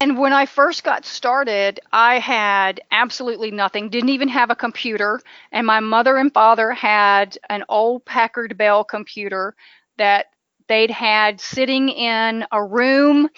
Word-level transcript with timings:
And 0.00 0.16
when 0.16 0.32
I 0.32 0.46
first 0.46 0.84
got 0.84 1.04
started, 1.04 1.80
I 1.92 2.20
had 2.20 2.80
absolutely 2.92 3.50
nothing, 3.50 3.88
didn't 3.88 4.10
even 4.10 4.28
have 4.28 4.50
a 4.50 4.54
computer. 4.54 5.20
And 5.50 5.66
my 5.66 5.80
mother 5.80 6.16
and 6.16 6.32
father 6.32 6.70
had 6.70 7.36
an 7.48 7.64
old 7.68 8.04
Packard 8.04 8.56
Bell 8.56 8.84
computer 8.84 9.56
that 9.96 10.26
they'd 10.68 10.90
had 10.90 11.40
sitting 11.40 11.88
in 11.88 12.46
a 12.52 12.62
room 12.62 13.28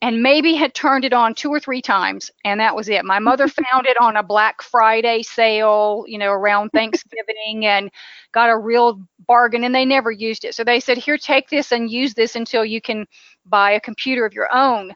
and 0.00 0.22
maybe 0.22 0.54
had 0.54 0.72
turned 0.72 1.04
it 1.04 1.12
on 1.12 1.34
two 1.34 1.50
or 1.50 1.60
three 1.60 1.82
times 1.82 2.30
and 2.44 2.60
that 2.60 2.76
was 2.76 2.88
it. 2.88 3.04
My 3.04 3.18
mother 3.18 3.48
found 3.70 3.86
it 3.86 4.00
on 4.00 4.16
a 4.16 4.22
black 4.22 4.62
friday 4.62 5.22
sale 5.22 6.04
you 6.06 6.18
know 6.18 6.30
around 6.30 6.70
thanksgiving 6.70 7.66
and 7.66 7.90
got 8.32 8.50
a 8.50 8.56
real 8.56 9.00
bargain 9.26 9.64
and 9.64 9.74
they 9.74 9.84
never 9.84 10.10
used 10.10 10.44
it. 10.44 10.54
So 10.54 10.64
they 10.64 10.80
said 10.80 10.96
here 10.96 11.18
take 11.18 11.50
this 11.50 11.72
and 11.72 11.90
use 11.90 12.14
this 12.14 12.36
until 12.36 12.64
you 12.64 12.80
can 12.80 13.06
buy 13.44 13.72
a 13.72 13.80
computer 13.80 14.24
of 14.24 14.32
your 14.32 14.48
own 14.54 14.94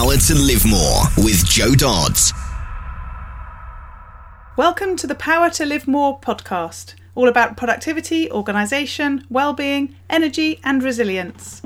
Power 0.00 0.16
to 0.16 0.34
Live 0.34 0.64
More 0.64 1.02
with 1.18 1.44
Joe 1.44 1.74
Dodds. 1.74 2.32
Welcome 4.56 4.96
to 4.96 5.06
the 5.06 5.14
Power 5.14 5.50
to 5.50 5.66
Live 5.66 5.86
More 5.86 6.18
podcast, 6.18 6.94
all 7.14 7.28
about 7.28 7.58
productivity, 7.58 8.30
organisation, 8.30 9.26
well-being, 9.28 9.94
energy 10.08 10.58
and 10.64 10.82
resilience. 10.82 11.60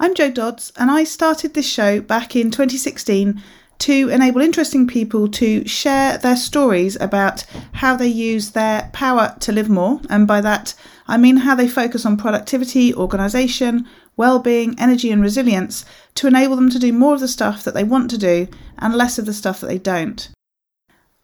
I'm 0.00 0.14
Joe 0.14 0.30
Dodds, 0.30 0.72
and 0.78 0.90
I 0.90 1.04
started 1.04 1.52
this 1.52 1.68
show 1.68 2.00
back 2.00 2.34
in 2.34 2.50
2016 2.50 3.42
to 3.84 4.08
enable 4.08 4.40
interesting 4.40 4.86
people 4.86 5.28
to 5.28 5.68
share 5.68 6.16
their 6.16 6.36
stories 6.36 6.96
about 7.02 7.44
how 7.72 7.94
they 7.94 8.06
use 8.06 8.52
their 8.52 8.88
power 8.94 9.36
to 9.40 9.52
live 9.52 9.68
more. 9.68 10.00
And 10.08 10.26
by 10.26 10.40
that, 10.40 10.72
I 11.06 11.18
mean 11.18 11.36
how 11.36 11.54
they 11.54 11.68
focus 11.68 12.06
on 12.06 12.16
productivity, 12.16 12.94
organisation, 12.94 13.86
well-being, 14.16 14.74
energy, 14.78 15.10
and 15.10 15.20
resilience 15.20 15.84
to 16.14 16.26
enable 16.26 16.56
them 16.56 16.70
to 16.70 16.78
do 16.78 16.94
more 16.94 17.12
of 17.12 17.20
the 17.20 17.28
stuff 17.28 17.62
that 17.64 17.74
they 17.74 17.84
want 17.84 18.08
to 18.12 18.16
do 18.16 18.48
and 18.78 18.94
less 18.94 19.18
of 19.18 19.26
the 19.26 19.34
stuff 19.34 19.60
that 19.60 19.66
they 19.66 19.78
don't. 19.78 20.30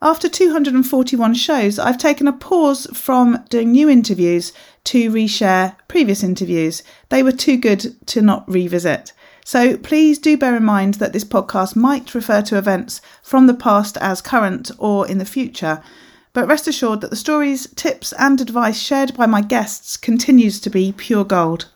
After 0.03 0.29
241 0.29 1.33
shows, 1.35 1.79
I've 1.79 1.97
taken 1.97 2.29
a 2.29 2.33
pause 2.33 2.87
from 2.93 3.43
doing 3.49 3.73
new 3.73 3.89
interviews 3.89 4.53
to 4.85 5.11
reshare 5.11 5.77
previous 5.89 6.23
interviews. 6.23 6.83
They 7.09 7.23
were 7.23 7.33
too 7.33 7.57
good 7.57 8.07
to 8.09 8.21
not 8.21 8.47
revisit. 8.47 9.15
So 9.45 9.77
please 9.77 10.19
do 10.19 10.37
bear 10.37 10.57
in 10.57 10.65
mind 10.65 10.95
that 10.95 11.13
this 11.13 11.25
podcast 11.25 11.75
might 11.75 12.15
refer 12.15 12.43
to 12.43 12.59
events 12.59 13.01
from 13.23 13.47
the 13.47 13.55
past 13.55 13.97
as 13.99 14.21
current 14.21 14.71
or 14.79 15.09
in 15.09 15.19
the 15.19 15.25
future. 15.25 15.83
But 16.33 16.47
rest 16.47 16.69
assured 16.69 17.01
that 17.01 17.11
the 17.11 17.17
stories, 17.17 17.67
tips, 17.75 18.13
and 18.19 18.41
advice 18.41 18.79
shared 18.79 19.17
by 19.17 19.27
my 19.27 19.41
guests 19.41 19.97
continues 19.97 20.61
to 20.61 20.71
be 20.71 20.93
pure 20.93 21.25
gold. 21.25 21.69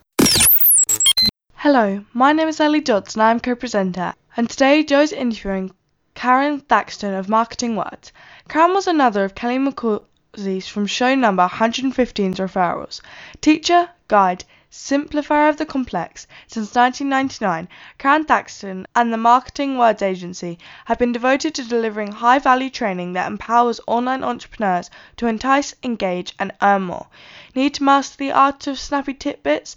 Hello, 1.54 2.04
my 2.12 2.32
name 2.32 2.46
is 2.46 2.60
Ellie 2.60 2.80
Dodds 2.80 3.14
and 3.16 3.22
I'm 3.22 3.40
co-presenter. 3.40 4.14
And 4.36 4.48
today 4.48 4.84
Joe's 4.84 5.12
interviewing 5.12 5.72
Karen 6.14 6.60
Thaxton 6.60 7.14
of 7.14 7.28
Marketing 7.28 7.74
Words. 7.74 8.12
Karen 8.48 8.74
was 8.74 8.86
another 8.86 9.24
of 9.24 9.34
Kelly 9.34 9.58
McCausey's 9.58 10.68
from 10.68 10.86
show 10.86 11.14
number 11.14 11.48
115's 11.48 12.38
referrals. 12.38 13.00
Teacher, 13.40 13.88
guide, 14.08 14.44
simplifier 14.74 15.48
of 15.48 15.56
the 15.56 15.64
complex. 15.64 16.26
Since 16.48 16.74
1999, 16.74 17.68
Karen 17.96 18.24
Thaxton 18.24 18.86
and 18.96 19.12
the 19.12 19.16
Marketing 19.16 19.78
Words 19.78 20.02
Agency 20.02 20.58
have 20.86 20.98
been 20.98 21.12
devoted 21.12 21.54
to 21.54 21.64
delivering 21.64 22.10
high 22.10 22.40
value 22.40 22.70
training 22.70 23.12
that 23.12 23.30
empowers 23.30 23.80
online 23.86 24.24
entrepreneurs 24.24 24.90
to 25.16 25.28
entice, 25.28 25.76
engage, 25.84 26.34
and 26.40 26.52
earn 26.60 26.82
more. 26.82 27.06
Need 27.54 27.74
to 27.74 27.84
master 27.84 28.16
the 28.16 28.32
art 28.32 28.66
of 28.66 28.78
snappy 28.78 29.14
tidbits 29.14 29.76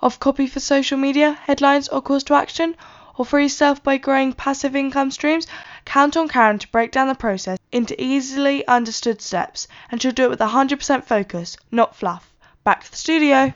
of 0.00 0.18
copy 0.18 0.46
for 0.46 0.60
social 0.60 0.96
media, 0.96 1.34
headlines, 1.42 1.88
or 1.88 2.00
calls 2.00 2.24
to 2.24 2.34
action? 2.34 2.74
Or 3.18 3.26
free 3.26 3.42
yourself 3.42 3.82
by 3.82 3.98
growing 3.98 4.32
passive 4.32 4.74
income 4.74 5.10
streams? 5.10 5.46
Count 5.84 6.16
on 6.16 6.26
Karen 6.26 6.58
to 6.60 6.68
break 6.68 6.90
down 6.90 7.08
the 7.08 7.14
process 7.14 7.58
into 7.70 8.02
easily 8.02 8.66
understood 8.66 9.20
steps, 9.20 9.68
and 9.90 10.00
she'll 10.00 10.12
do 10.12 10.24
it 10.24 10.30
with 10.30 10.40
100% 10.40 11.04
focus, 11.04 11.58
not 11.70 11.94
fluff. 11.94 12.32
Back 12.64 12.84
to 12.84 12.90
the 12.90 12.96
studio. 12.96 13.54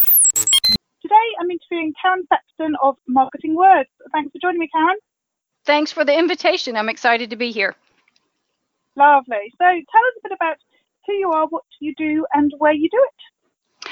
Today 0.00 1.26
I'm 1.40 1.50
interviewing 1.50 1.92
Karen 2.00 2.26
Thaxton 2.28 2.74
of 2.82 2.96
Marketing 3.08 3.54
Words. 3.54 3.88
Thanks 4.12 4.32
for 4.32 4.38
joining 4.40 4.60
me, 4.60 4.68
Karen. 4.72 4.96
thanks 5.64 5.92
for 5.92 6.04
the 6.04 6.16
invitation 6.18 6.76
i'm 6.76 6.88
excited 6.88 7.30
to 7.30 7.36
be 7.36 7.50
here 7.52 7.74
Lovely. 8.96 9.52
So 9.56 9.64
tell 9.64 9.72
us 9.74 10.14
a 10.18 10.28
bit 10.28 10.32
about 10.32 10.56
who 11.06 11.12
you 11.14 11.30
are, 11.30 11.46
what 11.46 11.64
you 11.80 11.94
do, 11.96 12.26
and 12.34 12.52
where 12.58 12.72
you 12.72 12.88
do 12.90 13.06
it. 13.08 13.90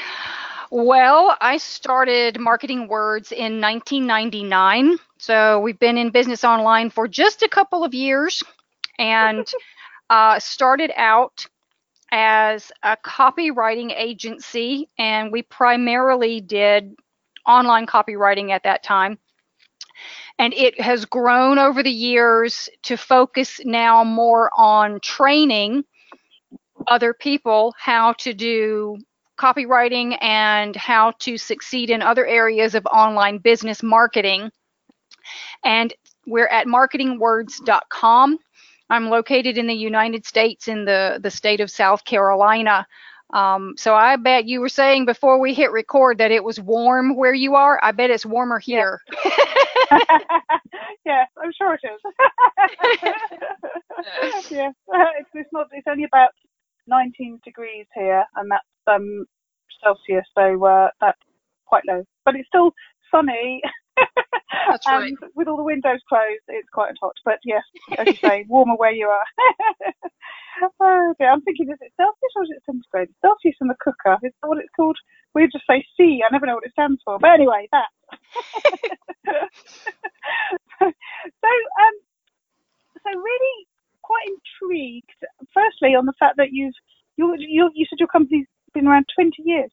Well, 0.71 1.37
I 1.41 1.57
started 1.57 2.39
Marketing 2.39 2.89
Words 2.89 3.33
in 3.33 3.61
1999. 3.61 4.99
So 5.19 5.61
we've 5.61 5.79
been 5.79 5.97
in 5.97 6.11
business 6.11 6.45
online 6.45 6.91
for 6.91 7.09
just 7.09 7.43
a 7.43 7.49
couple 7.49 7.85
of 7.85 7.95
years 7.95 8.43
and 8.99 9.47
uh, 10.11 10.39
started 10.41 10.93
out 10.97 11.47
as 12.13 12.73
a 12.83 12.97
copywriting 12.97 13.93
agency. 13.97 14.89
And 14.99 15.33
we 15.33 15.43
primarily 15.43 16.41
did 16.41 16.95
online 17.47 17.87
copywriting 17.87 18.51
at 18.51 18.63
that 18.65 18.83
time. 18.83 19.19
And 20.39 20.55
it 20.55 20.81
has 20.81 21.05
grown 21.05 21.59
over 21.59 21.83
the 21.83 21.91
years 21.91 22.69
to 22.85 22.97
focus 22.97 23.61
now 23.65 24.05
more 24.05 24.51
on 24.57 25.01
training 25.01 25.85
other 26.87 27.13
people 27.13 27.75
how 27.77 28.13
to 28.15 28.33
do 28.33 28.97
copywriting 29.39 30.17
and 30.21 30.77
how 30.77 31.13
to 31.21 31.39
succeed 31.39 31.91
in 31.91 32.03
other 32.03 32.27
areas 32.27 32.75
of 32.75 32.87
online 32.87 33.39
business 33.39 33.83
marketing. 33.83 34.51
And 35.65 35.95
we're 36.27 36.49
at 36.49 36.67
marketingwords.com. 36.67 38.39
I'm 38.91 39.09
located 39.11 39.59
in 39.59 39.67
the 39.67 39.75
United 39.75 40.27
States 40.27 40.69
in 40.69 40.85
the, 40.85 41.19
the 41.23 41.31
state 41.31 41.61
of 41.61 41.71
South 41.71 42.05
Carolina. 42.05 42.87
Um, 43.33 43.75
so 43.77 43.95
I 43.95 44.17
bet 44.17 44.47
you 44.47 44.61
were 44.61 44.71
saying 44.71 45.05
before 45.05 45.39
we 45.39 45.53
hit 45.53 45.71
record 45.71 46.19
that 46.19 46.31
it 46.31 46.43
was 46.43 46.59
warm 46.61 47.15
where 47.17 47.35
you 47.35 47.55
are. 47.57 47.79
I 47.83 47.93
bet 47.93 48.11
it's 48.11 48.25
warmer 48.25 48.59
here. 48.59 49.03
yes, 51.05 51.29
I'm 51.43 51.53
sure 51.57 51.75
it 51.75 51.81
is. 51.85 52.01
yes, 54.51 54.75
it's, 55.21 55.31
it's 55.35 55.51
not. 55.53 55.67
It's 55.73 55.87
only 55.91 56.05
about 56.05 56.31
19 56.87 57.41
degrees 57.45 57.87
here, 57.95 58.25
and 58.37 58.51
that's 58.51 58.65
um 58.87 59.27
Celsius, 59.83 60.25
so 60.35 60.65
uh, 60.65 60.89
that's 61.01 61.19
quite 61.67 61.85
low. 61.87 62.05
But 62.25 62.37
it's 62.37 62.49
still 62.49 62.73
sunny. 63.11 63.61
That's 64.69 64.87
right. 64.87 65.09
and 65.09 65.19
with 65.35 65.49
all 65.49 65.57
the 65.57 65.63
windows 65.63 66.01
closed, 66.09 66.43
it's 66.49 66.69
quite 66.71 66.93
hot. 67.01 67.15
But 67.25 67.39
yes, 67.45 67.63
as 67.97 68.07
you 68.07 68.15
say, 68.15 68.45
warmer 68.49 68.77
where 68.77 68.93
you 68.93 69.07
are. 69.07 69.25
oh 70.81 71.15
dear, 71.19 71.31
I'm 71.31 71.43
thinking, 71.43 71.71
is 71.71 71.79
it 71.81 71.93
Celsius 71.97 72.33
or 72.37 72.45
is 72.45 72.51
it 72.51 72.63
centigrade? 72.67 73.09
Celsius 73.21 73.57
in 73.61 73.69
the 73.69 73.77
cooker. 73.81 74.19
Is 74.23 74.33
that 74.43 74.49
what 74.49 74.59
it's 74.59 74.69
called? 74.77 74.99
We 75.35 75.49
just 75.53 75.67
say 75.69 75.85
C. 75.97 76.23
I 76.25 76.33
never 76.33 76.47
know 76.47 76.55
what 76.55 76.65
it 76.65 76.73
stands 76.73 77.01
for. 77.05 77.19
But 77.19 77.31
anyway, 77.31 77.69
that. 77.73 77.89
so, 80.81 80.87
um, 80.87 81.95
so 83.03 83.11
really 83.19 83.67
quite 84.03 84.27
intrigued. 84.27 85.11
Firstly, 85.53 85.95
on 85.95 86.07
the 86.07 86.15
fact 86.19 86.37
that 86.39 86.53
you've 86.53 86.75
you 87.17 87.35
you 87.39 87.71
you 87.75 87.87
said 87.89 87.99
your 87.99 88.09
company's 88.09 88.47
been 88.75 88.87
around 88.87 89.07
20 89.15 89.43
years. 89.45 89.71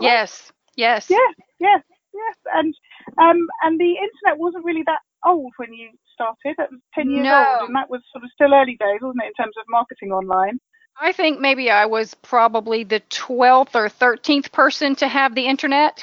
Yes. 0.00 0.42
right? 0.44 0.52
Yes, 0.76 1.06
yes. 1.10 1.34
Yes, 1.58 1.82
yes. 2.18 2.36
And 2.54 2.74
um, 3.18 3.38
and 3.62 3.78
the 3.78 3.92
internet 3.94 4.38
wasn't 4.38 4.64
really 4.64 4.84
that 4.86 5.00
old 5.24 5.52
when 5.56 5.72
you 5.72 5.90
started. 6.14 6.54
That 6.58 6.70
was 6.70 6.80
10 6.94 7.10
years 7.10 7.24
No. 7.24 7.38
old, 7.38 7.68
and 7.68 7.76
that 7.76 7.90
was 7.90 8.02
sort 8.12 8.24
of 8.24 8.30
still 8.34 8.54
early 8.54 8.76
days, 8.78 9.00
wasn't 9.00 9.22
it, 9.24 9.32
in 9.32 9.44
terms 9.44 9.54
of 9.58 9.64
marketing 9.68 10.12
online? 10.12 10.58
I 11.00 11.12
think 11.12 11.38
maybe 11.40 11.70
I 11.70 11.86
was 11.86 12.14
probably 12.14 12.82
the 12.84 13.00
12th 13.10 13.74
or 13.76 13.88
13th 13.88 14.50
person 14.52 14.96
to 14.96 15.06
have 15.08 15.34
the 15.34 15.46
internet. 15.46 16.02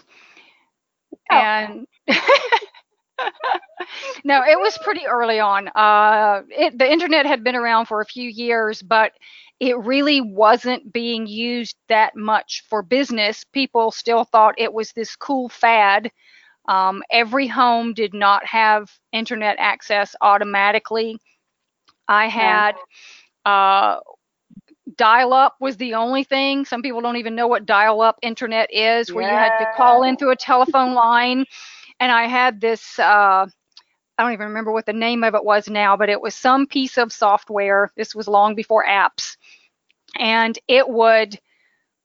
Oh. 1.32 1.36
And 1.36 1.88
no, 4.24 4.42
it 4.44 4.60
was 4.60 4.78
pretty 4.84 5.06
early 5.06 5.40
on. 5.40 5.68
Uh, 5.70 6.44
it, 6.50 6.78
the 6.78 6.90
internet 6.90 7.26
had 7.26 7.44
been 7.44 7.56
around 7.56 7.88
for 7.88 8.02
a 8.02 8.06
few 8.06 8.30
years, 8.30 8.82
but 8.82 9.12
it 9.60 9.78
really 9.80 10.22
wasn't 10.22 10.92
being 10.92 11.28
used 11.28 11.78
that 11.88 12.16
much 12.16 12.64
for 12.70 12.82
business. 12.82 13.44
People 13.44 13.92
still 13.92 14.24
thought 14.26 14.56
it 14.58 14.74
was 14.74 14.92
this 14.92 15.16
cool 15.16 15.50
fad. 15.50 16.12
Um, 16.68 17.04
every 17.12 17.48
home 17.48 17.94
did 17.94 18.14
not 18.14 18.46
have 18.46 18.92
internet 19.12 19.56
access 19.60 20.16
automatically. 20.22 21.18
I 22.08 22.28
had 22.28 22.76
uh, 23.46 24.00
dial 24.98 25.34
up 25.34 25.56
was 25.60 25.78
the 25.78 25.94
only 25.96 26.24
thing. 26.24 26.66
Some 26.66 26.82
people 26.82 27.02
don't 27.02 27.18
even 27.18 27.36
know 27.36 27.48
what 27.48 27.66
dial 27.66 28.02
up 28.02 28.18
internet 28.22 28.72
is, 28.74 29.14
where 29.14 29.24
you 29.24 29.38
had 29.38 29.58
to 29.60 29.66
call 29.76 30.04
in 30.04 30.18
through 30.18 30.32
a 30.32 30.36
telephone 30.36 30.94
line. 30.94 31.46
And 32.00 32.12
I 32.12 32.28
had 32.28 32.60
this 32.62 33.00
uh, 33.00 33.48
I 34.18 34.24
don't 34.24 34.34
even 34.34 34.48
remember 34.48 34.72
what 34.72 34.86
the 34.86 34.94
name 34.94 35.24
of 35.24 35.36
it 35.36 35.44
was 35.44 35.70
now, 35.70 35.98
but 35.98 36.10
it 36.10 36.22
was 36.22 36.36
some 36.36 36.68
piece 36.68 36.98
of 36.98 37.12
software. 37.12 37.92
This 37.96 38.16
was 38.16 38.28
long 38.28 38.56
before 38.56 38.86
apps. 38.86 39.38
And 40.18 40.58
it 40.68 40.88
would 40.88 41.40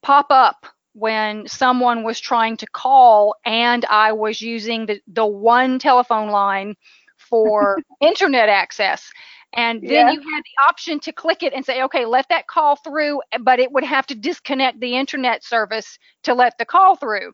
pop 0.03 0.27
up 0.31 0.67
when 0.95 1.47
someone 1.47 2.03
was 2.05 2.21
trying 2.21 2.57
to 2.59 2.67
call 2.67 3.35
and 3.45 3.85
I 3.87 4.12
was 4.12 4.41
using 4.41 4.87
the, 4.87 5.01
the 5.07 5.27
one 5.27 5.79
telephone 5.79 6.31
line 6.31 6.75
for 7.17 7.83
internet 8.01 8.49
access. 8.49 9.11
And 9.55 9.87
then 9.89 10.09
Yeah. 10.09 10.11
you 10.11 10.21
had 10.21 10.43
the 10.43 10.69
option 10.69 11.01
to 11.01 11.12
click 11.12 11.43
it 11.43 11.53
and 11.53 11.65
say, 11.65 11.83
okay, 11.83 12.05
let 12.07 12.29
that 12.29 12.47
call 12.47 12.77
through, 12.77 13.21
but 13.41 13.59
it 13.59 13.71
would 13.73 13.85
have 13.85 14.07
to 14.07 14.15
disconnect 14.15 14.81
the 14.81 14.97
internet 14.97 15.45
service 15.45 15.99
to 16.25 16.35
let 16.35 16.57
the 16.59 16.65
call 16.65 16.97
through. 16.97 17.33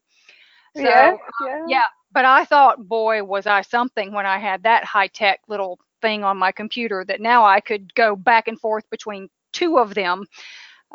So, 0.74 0.90
yeah, 0.90 1.12
uh, 1.16 1.18
yeah. 1.38 1.64
yeah, 1.64 1.84
but 2.12 2.24
I 2.24 2.44
thought, 2.44 2.88
boy, 2.88 3.22
was 3.24 3.46
I 3.46 3.62
something 3.62 4.12
when 4.12 4.26
I 4.26 4.38
had 4.38 4.62
that 4.62 4.84
high 4.84 5.08
tech 5.08 5.40
little 5.48 5.78
thing 6.02 6.24
on 6.24 6.36
my 6.36 6.52
computer 6.52 7.04
that 7.08 7.20
now 7.20 7.44
I 7.44 7.60
could 7.60 7.94
go 7.94 8.16
back 8.16 8.48
and 8.48 8.60
forth 8.60 8.88
between 8.90 9.28
two 9.52 9.78
of 9.78 9.94
them. 9.94 10.24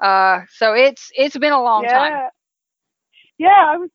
Uh, 0.01 0.41
so 0.49 0.73
it's 0.73 1.11
it's 1.15 1.37
been 1.37 1.53
a 1.53 1.61
long 1.61 1.83
yeah. 1.83 1.97
time. 1.97 2.29
Yeah, 3.37 3.65
I 3.73 3.77
was 3.77 3.89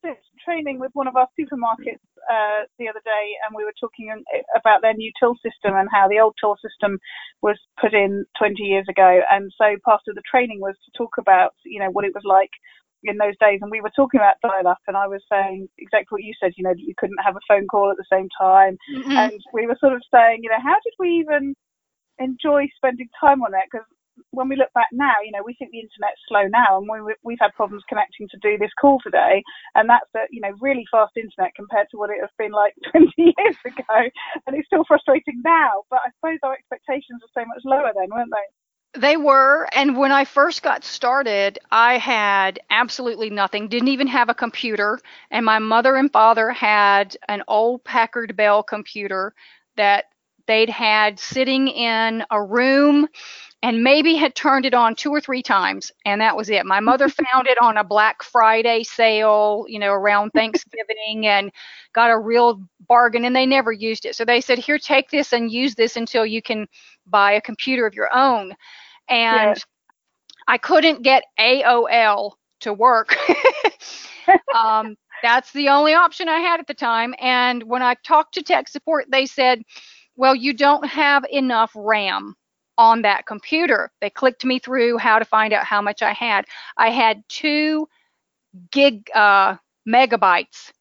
training 0.45 0.81
with 0.81 0.91
one 0.95 1.07
of 1.07 1.17
our 1.17 1.29
supermarkets 1.39 2.03
uh, 2.31 2.67
the 2.79 2.89
other 2.89 3.01
day, 3.05 3.27
and 3.47 3.55
we 3.55 3.65
were 3.65 3.75
talking 3.79 4.11
about 4.57 4.83
their 4.83 4.95
new 4.95 5.13
till 5.21 5.35
system 5.37 5.77
and 5.77 5.89
how 5.93 6.09
the 6.09 6.19
old 6.19 6.35
till 6.41 6.57
system 6.57 6.99
was 7.43 7.57
put 7.81 7.95
in 7.95 8.25
20 8.39 8.63
years 8.63 8.87
ago. 8.89 9.21
And 9.31 9.53
so 9.57 9.77
part 9.85 10.03
of 10.09 10.17
the 10.17 10.23
training 10.29 10.61
was 10.61 10.75
to 10.85 10.99
talk 10.99 11.15
about, 11.19 11.55
you 11.65 11.79
know, 11.79 11.91
what 11.91 12.05
it 12.05 12.15
was 12.15 12.25
like 12.25 12.51
in 13.05 13.17
those 13.19 13.35
days. 13.41 13.61
And 13.63 13.71
we 13.71 13.81
were 13.81 13.93
talking 13.95 14.21
about 14.21 14.37
dial-up, 14.43 14.79
and 14.89 14.97
I 14.97 15.07
was 15.07 15.23
saying 15.31 15.69
exactly 15.79 16.17
what 16.17 16.23
you 16.25 16.35
said. 16.41 16.53
You 16.57 16.65
know, 16.65 16.75
that 16.75 16.81
you 16.81 16.95
couldn't 16.97 17.23
have 17.25 17.37
a 17.37 17.41
phone 17.49 17.67
call 17.67 17.91
at 17.91 17.97
the 17.97 18.05
same 18.11 18.29
time, 18.41 18.77
Mhm. 18.95 19.17
and 19.17 19.41
we 19.53 19.67
were 19.67 19.77
sort 19.81 19.93
of 19.95 20.03
saying, 20.13 20.41
you 20.43 20.51
know, 20.51 20.61
how 20.63 20.75
did 20.85 20.95
we 20.99 21.11
even 21.21 21.55
enjoy 22.19 22.67
spending 22.77 23.09
time 23.21 23.43
on 23.43 23.55
it? 23.55 23.65
Because 23.71 23.87
when 24.31 24.49
we 24.49 24.57
look 24.57 24.73
back 24.73 24.89
now, 24.93 25.13
you 25.23 25.31
know, 25.31 25.43
we 25.45 25.53
think 25.55 25.71
the 25.71 25.79
internet's 25.81 26.21
slow 26.27 26.47
now, 26.49 26.79
and 26.79 26.89
we, 26.89 27.15
we've 27.23 27.39
had 27.41 27.53
problems 27.53 27.85
connecting 27.89 28.27
to 28.31 28.39
do 28.41 28.57
this 28.57 28.73
call 28.81 28.99
today, 29.01 29.43
and 29.75 29.89
that's 29.91 30.09
a 30.17 30.25
you 30.31 30.41
know 30.41 30.53
really 30.61 30.87
fast 30.91 31.13
internet 31.17 31.53
compared 31.55 31.87
to 31.91 31.99
what 31.99 32.09
it 32.11 32.21
has 32.21 32.31
been 32.39 32.53
like 32.53 32.75
20 32.93 33.13
years 33.19 33.57
ago, 33.67 34.09
and 34.47 34.57
it's 34.57 34.67
still 34.67 34.85
frustrating 34.89 35.41
now. 35.45 35.83
But 35.91 36.01
I 36.07 36.11
suppose 36.17 36.39
our 36.43 36.55
expectations 36.55 37.21
were 37.23 37.43
so 37.43 37.47
much 37.47 37.61
lower 37.65 37.93
then, 37.95 38.09
weren't 38.11 38.33
they? 38.33 38.49
They 38.97 39.17
were, 39.17 39.69
and 39.75 39.97
when 39.97 40.11
I 40.11 40.25
first 40.25 40.63
got 40.63 40.83
started, 40.83 41.59
I 41.71 41.99
had 41.99 42.59
absolutely 42.71 43.29
nothing, 43.31 43.69
didn't 43.69 43.89
even 43.89 44.07
have 44.07 44.31
a 44.31 44.35
computer, 44.35 44.99
and 45.31 45.45
my 45.45 45.59
mother 45.59 45.97
and 45.97 46.11
father 46.11 46.51
had 46.51 47.17
an 47.29 47.43
old 47.47 47.85
Packard 47.85 48.37
Bell 48.37 48.63
computer 48.63 49.35
that 49.77 50.07
they'd 50.47 50.71
had 50.71 51.19
sitting 51.19 51.69
in 51.69 52.25
a 52.31 52.43
room 52.43 53.09
and 53.63 53.83
maybe 53.85 54.17
had 54.17 54.35
turned 54.35 54.67
it 54.67 54.75
on 54.75 54.95
two 54.95 55.11
or 55.11 55.21
three 55.21 55.43
times, 55.43 55.93
and 56.07 56.21
that 56.21 56.37
was 56.37 56.51
it. 56.51 56.67
My 56.67 56.81
mother 56.81 57.09
found 57.33 57.49
it 57.49 57.59
on 57.63 57.77
a 57.79 57.85
Black 57.85 58.23
Friday 58.23 58.85
sale, 58.85 59.67
you 59.69 59.79
know, 59.79 59.93
around 59.93 60.31
Thanksgiving, 60.33 61.27
and 61.27 61.53
got 61.95 62.11
a 62.11 62.19
real 62.19 62.63
bargain, 62.89 63.25
and 63.25 63.37
they 63.37 63.47
never 63.47 63.73
used 63.73 64.07
it. 64.07 64.17
So 64.17 64.25
they 64.25 64.41
said, 64.41 64.59
Here, 64.59 64.79
take 64.79 65.11
this 65.11 65.33
and 65.33 65.51
use 65.51 65.75
this 65.75 65.97
until 65.97 66.27
you 66.27 66.43
can 66.43 66.69
buy 67.07 67.33
a 67.33 67.41
computer 67.43 67.87
of 67.87 67.95
your 67.95 68.11
own. 68.15 68.55
And 69.09 69.57
Yeah. 69.57 69.63
I 70.49 70.59
couldn't 70.59 71.03
get 71.03 71.25
AOL 71.39 72.33
to 72.61 72.73
work. 72.73 73.17
um, 74.55 74.97
that's 75.23 75.53
the 75.53 75.69
only 75.69 75.95
option 75.95 76.29
I 76.29 76.39
had 76.39 76.61
at 76.61 76.67
the 76.67 76.75
time. 76.75 77.15
And 77.21 77.63
when 77.65 77.83
I 77.83 77.95
talked 78.05 78.35
to 78.35 78.43
tech 78.43 78.69
support, 78.69 79.07
they 79.11 79.27
said, 79.27 79.63
well, 80.17 80.35
you 80.35 80.53
don't 80.53 80.87
have 80.87 81.25
enough 81.31 81.73
RAM 81.75 82.35
on 82.79 83.03
that 83.03 83.27
computer. 83.27 83.91
They 84.01 84.11
clicked 84.11 84.45
me 84.45 84.59
through 84.59 84.99
how 84.99 85.19
to 85.19 85.25
find 85.25 85.53
out 85.53 85.65
how 85.65 85.81
much 85.81 86.03
I 86.03 86.13
had. 86.13 86.47
I 86.77 86.91
had 86.91 87.23
two 87.29 87.89
gig 88.71 89.11
uh, 89.15 89.57
megabytes 89.89 90.73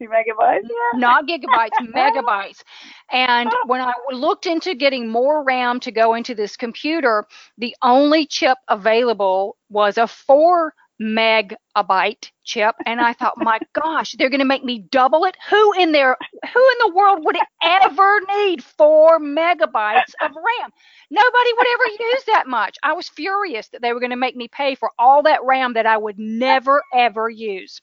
Two 0.00 0.08
megabytes. 0.08 0.62
Yeah. 0.62 0.98
not 0.98 1.26
gigabytes, 1.26 1.70
megabytes. 1.94 2.62
And 3.10 3.50
oh. 3.52 3.64
when 3.66 3.80
I 3.80 3.92
looked 4.12 4.46
into 4.46 4.74
getting 4.74 5.08
more 5.08 5.42
RAM 5.42 5.80
to 5.80 5.90
go 5.90 6.14
into 6.14 6.34
this 6.34 6.56
computer, 6.56 7.26
the 7.56 7.74
only 7.82 8.26
chip 8.26 8.58
available 8.68 9.56
was 9.68 9.98
a 9.98 10.06
four 10.06 10.74
megabyte 11.00 12.30
chip. 12.44 12.74
And 12.86 13.00
I 13.00 13.12
thought, 13.12 13.34
my 13.36 13.58
gosh, 13.72 14.14
they're 14.18 14.30
going 14.30 14.40
to 14.40 14.44
make 14.44 14.64
me 14.64 14.80
double 14.90 15.24
it. 15.24 15.36
Who 15.50 15.72
in 15.74 15.92
there, 15.92 16.16
who 16.52 16.70
in 16.70 16.78
the 16.86 16.94
world 16.94 17.24
would 17.24 17.36
ever 17.62 18.20
need 18.36 18.62
four 18.62 19.18
megabytes 19.20 20.14
of 20.20 20.30
RAM? 20.30 20.70
Nobody 21.10 21.52
would 21.56 21.66
ever 21.74 21.86
use 22.00 22.24
that 22.26 22.44
much. 22.46 22.76
I 22.82 22.92
was 22.92 23.08
furious 23.08 23.68
that 23.68 23.82
they 23.82 23.92
were 23.92 24.00
going 24.00 24.10
to 24.10 24.16
make 24.16 24.36
me 24.36 24.48
pay 24.48 24.74
for 24.74 24.90
all 24.98 25.22
that 25.22 25.42
RAM 25.44 25.74
that 25.74 25.86
I 25.86 25.96
would 25.96 26.18
never, 26.18 26.82
ever 26.94 27.28
use. 27.28 27.80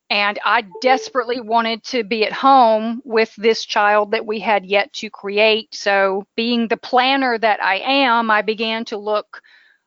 And 0.10 0.40
I 0.44 0.66
desperately 0.82 1.40
wanted 1.40 1.86
to 1.86 2.04
be 2.04 2.25
at 2.25 2.34
home 2.34 3.01
with 3.06 3.34
this 3.38 3.63
child 3.66 4.12
that 4.12 4.25
we 4.25 4.40
had 4.40 4.66
yet 4.66 4.92
to 4.94 5.10
create. 5.10 5.74
So, 5.74 6.25
being 6.36 6.68
the 6.68 6.75
planner 6.75 7.38
that 7.38 7.63
I 7.63 7.75
am, 7.75 8.30
I 8.30 8.42
began 8.42 8.84
to 8.86 8.98
look 8.98 9.42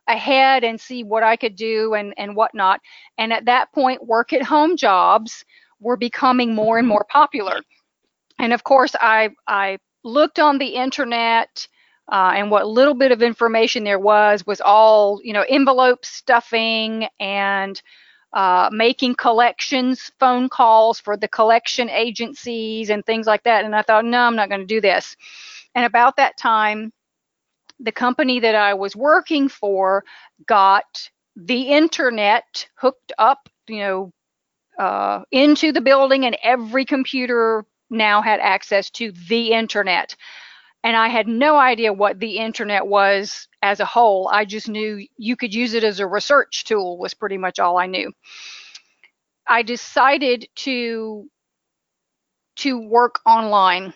ahead 0.07 0.65
and 0.65 0.81
see 0.81 1.05
what 1.05 1.23
I 1.23 1.37
could 1.37 1.57
do 1.57 1.93
and, 1.95 2.15
and 2.17 2.37
whatnot. 2.37 2.81
And 3.19 3.35
at 3.35 3.45
that 3.47 3.71
point, 3.73 4.07
work 4.07 4.33
at 4.33 4.43
home 4.43 4.79
jobs 4.79 5.45
were 5.85 5.97
becoming 5.97 6.55
more 6.55 6.79
and 6.79 6.89
more 6.89 7.07
popular. 7.11 7.61
And 8.39 8.53
of 8.53 8.65
course, 8.65 8.95
I, 9.01 9.31
I 9.47 9.79
looked 10.03 10.39
on 10.39 10.59
the 10.59 10.75
internet. 10.85 11.69
Uh, 12.13 12.33
and 12.37 12.51
what 12.51 12.67
little 12.67 12.95
bit 12.95 13.13
of 13.13 13.23
information 13.23 13.85
there 13.85 13.99
was 13.99 14.47
was 14.47 14.61
all, 14.61 15.21
you 15.23 15.33
know, 15.33 15.45
envelope 15.49 16.05
stuffing 16.05 17.07
and 17.19 17.81
uh, 18.35 18.69
making 18.73 19.15
collections 19.15 20.11
phone 20.19 20.49
calls 20.49 21.01
for 21.01 21.17
the 21.17 21.29
collection 21.29 21.89
agencies 21.89 22.91
and 22.91 23.07
things 23.07 23.27
like 23.27 23.43
that. 23.45 23.65
And 23.65 23.75
I 23.75 23.83
thought, 23.83 24.05
no, 24.05 24.21
I'm 24.21 24.37
not 24.37 24.51
going 24.51 24.61
to 24.61 24.67
do 24.67 24.81
this. 24.81 25.17
And 25.75 25.87
about 25.87 26.17
that 26.17 26.37
time, 26.37 26.93
the 27.81 27.93
company 27.93 28.41
that 28.41 28.55
I 28.55 28.75
was 28.75 28.95
working 28.95 29.49
for 29.49 30.05
got 30.47 31.11
the 31.37 31.63
internet 31.63 32.69
hooked 32.77 33.13
up, 33.19 33.49
you 33.69 33.79
know, 33.79 34.13
uh, 34.79 35.23
into 35.31 35.73
the 35.73 35.81
building, 35.81 36.25
and 36.25 36.37
every 36.43 36.85
computer 36.85 37.65
now 37.91 38.23
had 38.23 38.41
access 38.41 38.91
to 38.91 39.13
the 39.29 39.53
internet. 39.53 40.17
And 40.83 40.97
I 40.97 41.09
had 41.09 41.27
no 41.27 41.57
idea 41.57 41.93
what 41.93 42.21
the 42.21 42.39
internet 42.39 42.87
was 42.87 43.49
as 43.63 43.81
a 43.81 43.87
whole. 43.87 44.29
I 44.31 44.45
just 44.45 44.69
knew 44.69 45.07
you 45.17 45.37
could 45.37 45.55
use 45.55 45.73
it 45.73 45.85
as 45.85 45.99
a 45.99 46.07
research 46.07 46.65
tool, 46.65 46.99
was 46.99 47.15
pretty 47.15 47.39
much 47.39 47.59
all 47.59 47.79
I 47.79 47.87
knew. 47.87 48.13
I 49.47 49.63
decided 49.63 50.47
to 50.57 51.29
to 52.57 52.79
work 52.79 53.21
online 53.27 53.93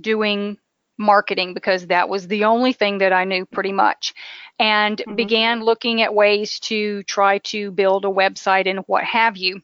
doing 0.00 0.58
marketing 0.98 1.54
because 1.54 1.86
that 1.88 2.08
was 2.08 2.28
the 2.28 2.44
only 2.44 2.72
thing 2.72 2.98
that 2.98 3.12
I 3.12 3.24
knew 3.24 3.44
pretty 3.46 3.72
much 3.72 4.14
and 4.58 4.98
mm-hmm. 4.98 5.14
began 5.14 5.60
looking 5.62 6.02
at 6.02 6.14
ways 6.14 6.60
to 6.60 7.02
try 7.04 7.38
to 7.38 7.70
build 7.70 8.04
a 8.04 8.08
website 8.08 8.68
and 8.68 8.80
what 8.86 9.04
have 9.04 9.36
you. 9.36 9.60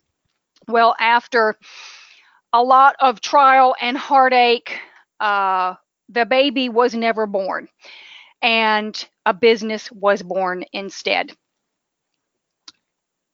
Well, 0.69 0.95
after 0.99 1.57
a 2.53 2.63
lot 2.63 2.97
of 3.01 3.21
trial 3.21 3.75
and 3.81 3.97
heartache, 3.97 4.79
uh, 5.21 5.75
the 6.09 6.27
baby 6.27 6.69
was 6.69 6.95
never 6.95 7.27
born 7.27 7.69
and 8.43 9.09
a 9.25 9.33
business 9.33 9.91
was 9.93 10.23
born 10.23 10.65
instead. 10.73 11.33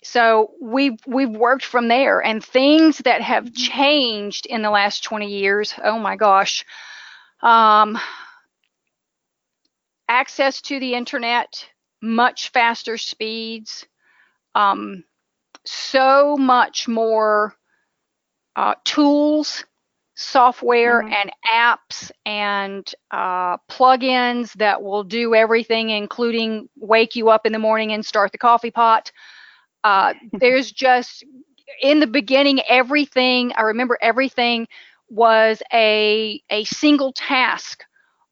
So 0.04 0.52
we've 0.60 0.98
we've 1.06 1.30
worked 1.30 1.64
from 1.64 1.88
there 1.88 2.22
and 2.22 2.44
things 2.44 2.98
that 2.98 3.20
have 3.20 3.44
mm-hmm. 3.44 3.54
changed 3.54 4.46
in 4.46 4.62
the 4.62 4.70
last 4.70 5.02
20 5.02 5.26
years. 5.26 5.74
Oh 5.82 5.98
my 5.98 6.16
gosh. 6.16 6.64
Um, 7.42 7.98
access 10.08 10.60
to 10.62 10.78
the 10.78 10.94
internet, 10.94 11.68
much 12.00 12.50
faster 12.50 12.96
speeds, 12.96 13.86
um, 14.54 15.04
so 15.70 16.36
much 16.36 16.88
more 16.88 17.54
uh, 18.56 18.74
tools, 18.84 19.64
software, 20.14 21.02
mm-hmm. 21.02 21.12
and 21.12 21.30
apps 21.52 22.10
and 22.26 22.92
uh, 23.10 23.56
plugins 23.70 24.52
that 24.54 24.82
will 24.82 25.04
do 25.04 25.34
everything, 25.34 25.90
including 25.90 26.68
wake 26.76 27.14
you 27.14 27.28
up 27.28 27.46
in 27.46 27.52
the 27.52 27.58
morning 27.58 27.92
and 27.92 28.04
start 28.04 28.32
the 28.32 28.38
coffee 28.38 28.70
pot. 28.70 29.12
Uh, 29.84 30.14
there's 30.32 30.72
just 30.72 31.24
in 31.82 32.00
the 32.00 32.06
beginning 32.06 32.60
everything. 32.68 33.52
I 33.56 33.62
remember 33.62 33.98
everything 34.00 34.66
was 35.10 35.62
a 35.72 36.42
a 36.50 36.64
single 36.64 37.12
task 37.12 37.84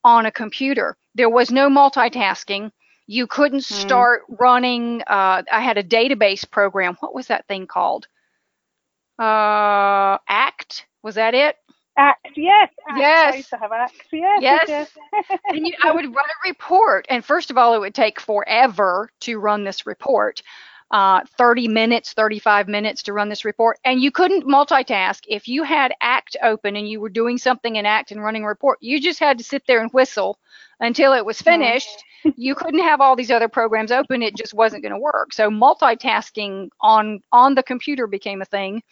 on 0.05 0.27
a 0.27 0.33
computer. 0.33 0.97
There 1.15 1.31
was 1.31 1.51
no 1.51 1.69
multitasking. 1.69 2.71
You 3.07 3.27
couldn't 3.27 3.67
hmm. 3.67 3.75
start 3.75 4.23
mm. 4.29 4.41
running. 4.41 5.03
Uh, 5.07 5.43
I 5.51 5.61
had 5.61 5.79
a 5.79 5.85
database 5.85 6.49
program. 6.51 6.97
What 7.01 7.15
was 7.15 7.29
that 7.29 7.47
thing 7.47 7.67
called? 7.67 8.09
Uh, 9.19 10.19
Act. 10.29 10.87
Was 11.03 11.15
that 11.15 11.35
it? 11.35 11.57
Act, 11.99 12.29
yes. 12.37 12.69
Act. 12.89 12.99
Yes. 12.99 13.35
I 13.35 13.37
used 13.37 13.51
to 13.51 13.57
have 13.57 13.73
Act, 13.73 13.95
yes. 14.13 14.43
Yes. 14.43 14.69
yes. 14.69 15.39
and 15.49 15.67
you, 15.67 15.73
I 15.83 15.93
would 15.93 16.05
run 16.05 16.15
a 16.15 16.49
report, 16.49 17.07
and 17.09 17.25
first 17.25 17.51
of 17.51 17.57
all, 17.57 17.75
it 17.75 17.79
would 17.79 17.95
take 17.95 18.21
forever 18.21 19.11
to 19.21 19.39
run 19.39 19.65
this 19.65 19.87
report 19.87 20.43
uh, 20.91 21.21
30 21.37 21.69
minutes, 21.69 22.13
35 22.13 22.69
minutes 22.69 23.03
to 23.05 23.13
run 23.13 23.29
this 23.29 23.45
report. 23.45 23.79
And 23.85 24.01
you 24.01 24.11
couldn't 24.11 24.47
multitask. 24.47 25.21
If 25.27 25.49
you 25.49 25.63
had 25.63 25.93
ACT 26.01 26.37
open 26.43 26.77
and 26.77 26.89
you 26.89 27.01
were 27.01 27.09
doing 27.09 27.39
something 27.39 27.77
in 27.77 27.87
ACT 27.87 28.13
and 28.13 28.23
running 28.23 28.45
a 28.45 28.49
report, 28.49 28.79
you 28.81 29.01
just 29.01 29.19
had 29.19 29.39
to 29.39 29.45
sit 29.45 29.65
there 29.67 29.81
and 29.81 29.91
whistle 29.93 30.39
until 30.81 31.13
it 31.13 31.25
was 31.25 31.41
finished. 31.41 32.05
you 32.37 32.55
couldn't 32.55 32.83
have 32.83 33.01
all 33.01 33.17
these 33.17 33.31
other 33.31 33.49
programs 33.49 33.91
open. 33.91 34.23
It 34.23 34.37
just 34.37 34.55
wasn't 34.55 34.83
going 34.83 34.93
to 34.93 34.99
work. 34.99 35.33
So 35.33 35.51
multitasking 35.51 36.69
on 36.81 37.21
on 37.33 37.55
the 37.55 37.63
computer 37.63 38.07
became 38.07 38.43
a 38.43 38.47
thing. 38.47 38.83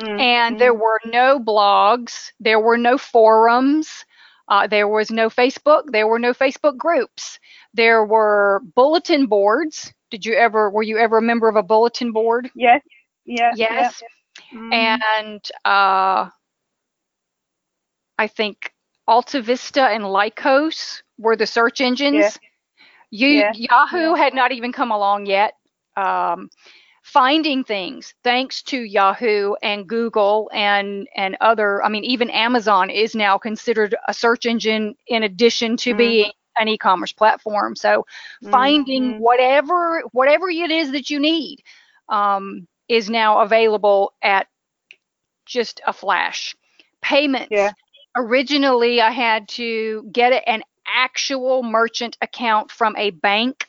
Mm-hmm. 0.00 0.20
And 0.20 0.60
there 0.60 0.74
were 0.74 1.00
no 1.06 1.38
blogs, 1.40 2.32
there 2.38 2.60
were 2.60 2.76
no 2.76 2.98
forums, 2.98 4.04
uh, 4.48 4.66
there 4.66 4.88
was 4.88 5.10
no 5.10 5.30
Facebook, 5.30 5.84
there 5.90 6.06
were 6.06 6.18
no 6.18 6.34
Facebook 6.34 6.76
groups. 6.76 7.38
There 7.72 8.04
were 8.04 8.60
bulletin 8.74 9.26
boards 9.26 9.92
did 10.10 10.24
you 10.24 10.34
ever 10.34 10.70
were 10.70 10.82
you 10.82 10.98
ever 10.98 11.18
a 11.18 11.22
member 11.22 11.48
of 11.48 11.56
a 11.56 11.62
bulletin 11.62 12.12
board? 12.12 12.50
Yes. 12.54 12.82
Yes. 13.24 13.54
Yes. 13.56 14.02
Mm-hmm. 14.54 14.72
And 14.72 15.44
uh, 15.64 16.28
I 18.18 18.26
think 18.28 18.72
Alta 19.08 19.40
Vista 19.42 19.82
and 19.82 20.04
Lycos 20.04 21.02
were 21.18 21.36
the 21.36 21.46
search 21.46 21.80
engines. 21.80 22.38
You, 23.10 23.44
Yahoo 23.54 24.14
had 24.14 24.34
not 24.34 24.52
even 24.52 24.72
come 24.72 24.90
along 24.90 25.26
yet. 25.26 25.54
Um, 25.96 26.50
finding 27.06 27.62
things 27.62 28.12
thanks 28.24 28.62
to 28.64 28.82
Yahoo 28.82 29.54
and 29.62 29.88
Google 29.88 30.50
and 30.52 31.06
and 31.14 31.36
other 31.40 31.82
I 31.84 31.88
mean 31.88 32.04
even 32.04 32.28
Amazon 32.30 32.90
is 32.90 33.14
now 33.14 33.38
considered 33.38 33.94
a 34.08 34.12
search 34.12 34.44
engine 34.44 34.96
in 35.06 35.22
addition 35.22 35.76
to 35.78 35.90
mm-hmm. 35.90 35.98
being 35.98 36.32
an 36.58 36.68
e-commerce 36.68 37.12
platform. 37.12 37.76
So 37.76 38.06
mm-hmm. 38.42 38.50
finding 38.50 39.18
whatever 39.18 40.02
whatever 40.12 40.48
it 40.48 40.70
is 40.70 40.92
that 40.92 41.10
you 41.10 41.18
need 41.18 41.62
um, 42.08 42.66
is 42.88 43.10
now 43.10 43.40
available 43.40 44.12
at 44.22 44.46
just 45.44 45.80
a 45.86 45.92
flash. 45.92 46.56
Payments. 47.02 47.48
Yeah. 47.50 47.72
Originally, 48.16 49.00
I 49.00 49.10
had 49.10 49.48
to 49.50 50.08
get 50.10 50.42
an 50.46 50.62
actual 50.86 51.62
merchant 51.62 52.16
account 52.22 52.70
from 52.70 52.96
a 52.96 53.10
bank 53.10 53.66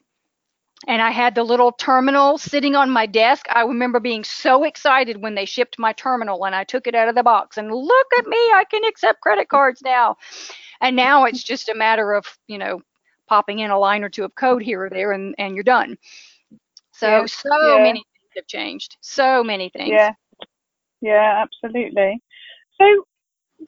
and 0.86 1.02
I 1.02 1.10
had 1.10 1.34
the 1.34 1.44
little 1.44 1.72
terminal 1.72 2.38
sitting 2.38 2.76
on 2.76 2.92
my 2.92 3.08
desk. 3.08 3.48
I 3.50 3.64
remember 3.64 4.00
being 4.00 4.24
so 4.24 4.64
excited 4.64 5.22
when 5.22 5.34
they 5.34 5.46
shipped 5.46 5.80
my 5.80 5.94
terminal 5.94 6.46
and 6.46 6.54
I 6.54 6.64
took 6.66 6.86
it 6.86 6.94
out 6.94 7.10
of 7.10 7.16
the 7.16 7.24
box 7.24 7.58
and 7.58 7.74
look 7.74 8.08
at 8.20 8.28
me, 8.28 8.38
I 8.38 8.64
can 8.70 8.84
accept 8.86 9.22
credit 9.22 9.50
cards 9.50 9.82
now. 9.82 10.18
And 10.82 10.96
now 10.96 11.26
it's 11.26 11.44
just 11.44 11.70
a 11.70 11.76
matter 11.76 12.14
of, 12.14 12.26
you 12.48 12.58
know, 12.58 12.82
popping 13.28 13.60
in 13.60 13.72
a 13.72 13.80
line 13.80 14.04
or 14.04 14.10
two 14.10 14.24
of 14.24 14.36
code 14.36 14.62
here 14.62 14.84
or 14.84 14.90
there 14.90 15.12
and, 15.12 15.36
and 15.38 15.56
you're 15.56 15.64
done. 15.64 15.98
So, 16.94 17.08
yeah. 17.08 17.26
so 17.26 17.78
yeah. 17.78 17.84
many 17.84 18.00
things 18.00 18.32
have 18.36 18.48
changed. 18.48 18.98
So 19.02 19.44
many 19.44 19.70
things. 19.70 19.90
Yeah. 19.92 20.12
Yeah, 21.02 21.44
absolutely. 21.44 22.22
So, 22.80 23.06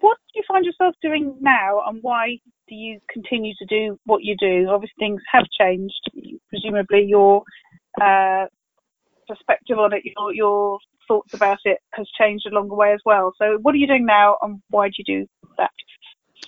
what 0.02 0.18
do 0.18 0.40
you 0.40 0.44
find 0.48 0.66
yourself 0.66 0.96
doing 1.02 1.36
now 1.42 1.82
and 1.88 2.00
why 2.02 2.38
do 2.68 2.76
you 2.76 3.00
continue 3.12 3.54
to 3.60 3.66
do 3.66 4.00
what 4.06 4.24
you 4.24 4.36
do? 4.40 4.68
Obviously, 4.70 4.94
things 5.00 5.22
have 5.32 5.46
changed. 5.60 6.00
Presumably, 6.50 7.06
your 7.06 7.44
uh, 8.02 8.46
perspective 9.28 9.78
on 9.78 9.94
it, 9.94 10.04
your, 10.06 10.34
your 10.34 10.80
thoughts 11.08 11.34
about 11.34 11.60
it 11.66 11.80
has 11.94 12.08
changed 12.20 12.46
along 12.48 12.70
the 12.70 12.76
way 12.76 12.94
as 12.94 13.02
well. 13.06 13.34
So, 13.38 13.58
what 13.62 13.74
are 13.74 13.78
you 13.78 13.88
doing 13.88 14.06
now 14.06 14.38
and 14.42 14.62
why 14.70 14.88
do 14.88 14.94
you 14.98 15.22
do 15.22 15.28
that? 15.58 15.72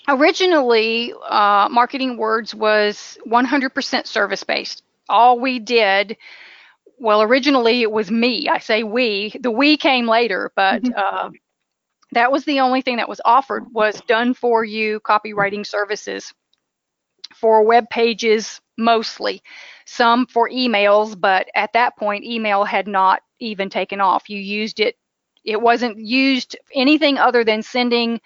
Originally, 0.07 1.13
uh, 1.27 1.69
Marketing 1.69 2.17
Words 2.17 2.53
was 2.55 3.17
100% 3.27 4.07
service 4.07 4.43
based. 4.43 4.83
All 5.09 5.39
we 5.39 5.59
did, 5.59 6.17
well, 6.99 7.21
originally 7.21 7.81
it 7.81 7.91
was 7.91 8.11
me. 8.11 8.47
I 8.47 8.59
say 8.59 8.83
we. 8.83 9.33
The 9.39 9.51
we 9.51 9.77
came 9.77 10.07
later, 10.07 10.51
but 10.55 10.83
mm-hmm. 10.83 10.93
uh, 10.95 11.29
that 12.13 12.31
was 12.31 12.45
the 12.45 12.59
only 12.59 12.81
thing 12.81 12.97
that 12.97 13.09
was 13.09 13.21
offered 13.25 13.65
was 13.73 14.01
done 14.01 14.33
for 14.33 14.63
you 14.63 14.99
copywriting 15.01 15.65
services 15.65 16.33
for 17.35 17.63
web 17.63 17.89
pages 17.89 18.59
mostly 18.77 19.41
some 19.85 20.25
for 20.25 20.49
emails 20.49 21.19
but 21.19 21.47
at 21.55 21.71
that 21.73 21.95
point 21.97 22.23
email 22.25 22.63
had 22.63 22.87
not 22.87 23.21
even 23.39 23.69
taken 23.69 24.01
off 24.01 24.29
you 24.29 24.39
used 24.39 24.79
it 24.79 24.95
it 25.45 25.61
wasn't 25.61 25.97
used 25.97 26.57
anything 26.73 27.17
other 27.17 27.43
than 27.43 27.61
sending 27.61 28.19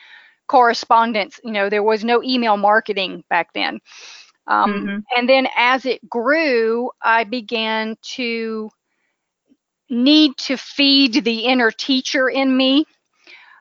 correspondence. 0.48 1.40
You 1.44 1.52
know, 1.52 1.70
there 1.70 1.84
was 1.84 2.04
no 2.04 2.24
email 2.24 2.58
marketing 2.58 3.24
back 3.30 3.54
then. 3.54 3.80
Um, 4.48 4.74
mm-hmm. 4.74 4.98
And 5.16 5.30
then 5.30 5.48
as 5.56 5.86
it 5.86 6.10
grew, 6.10 6.90
I 7.02 7.24
began 7.24 7.96
to 8.16 8.70
need 9.90 10.38
to 10.38 10.58
feed 10.58 11.24
the 11.24 11.46
inner 11.46 11.72
teacher 11.72 12.30
in 12.30 12.56
me. 12.56 12.86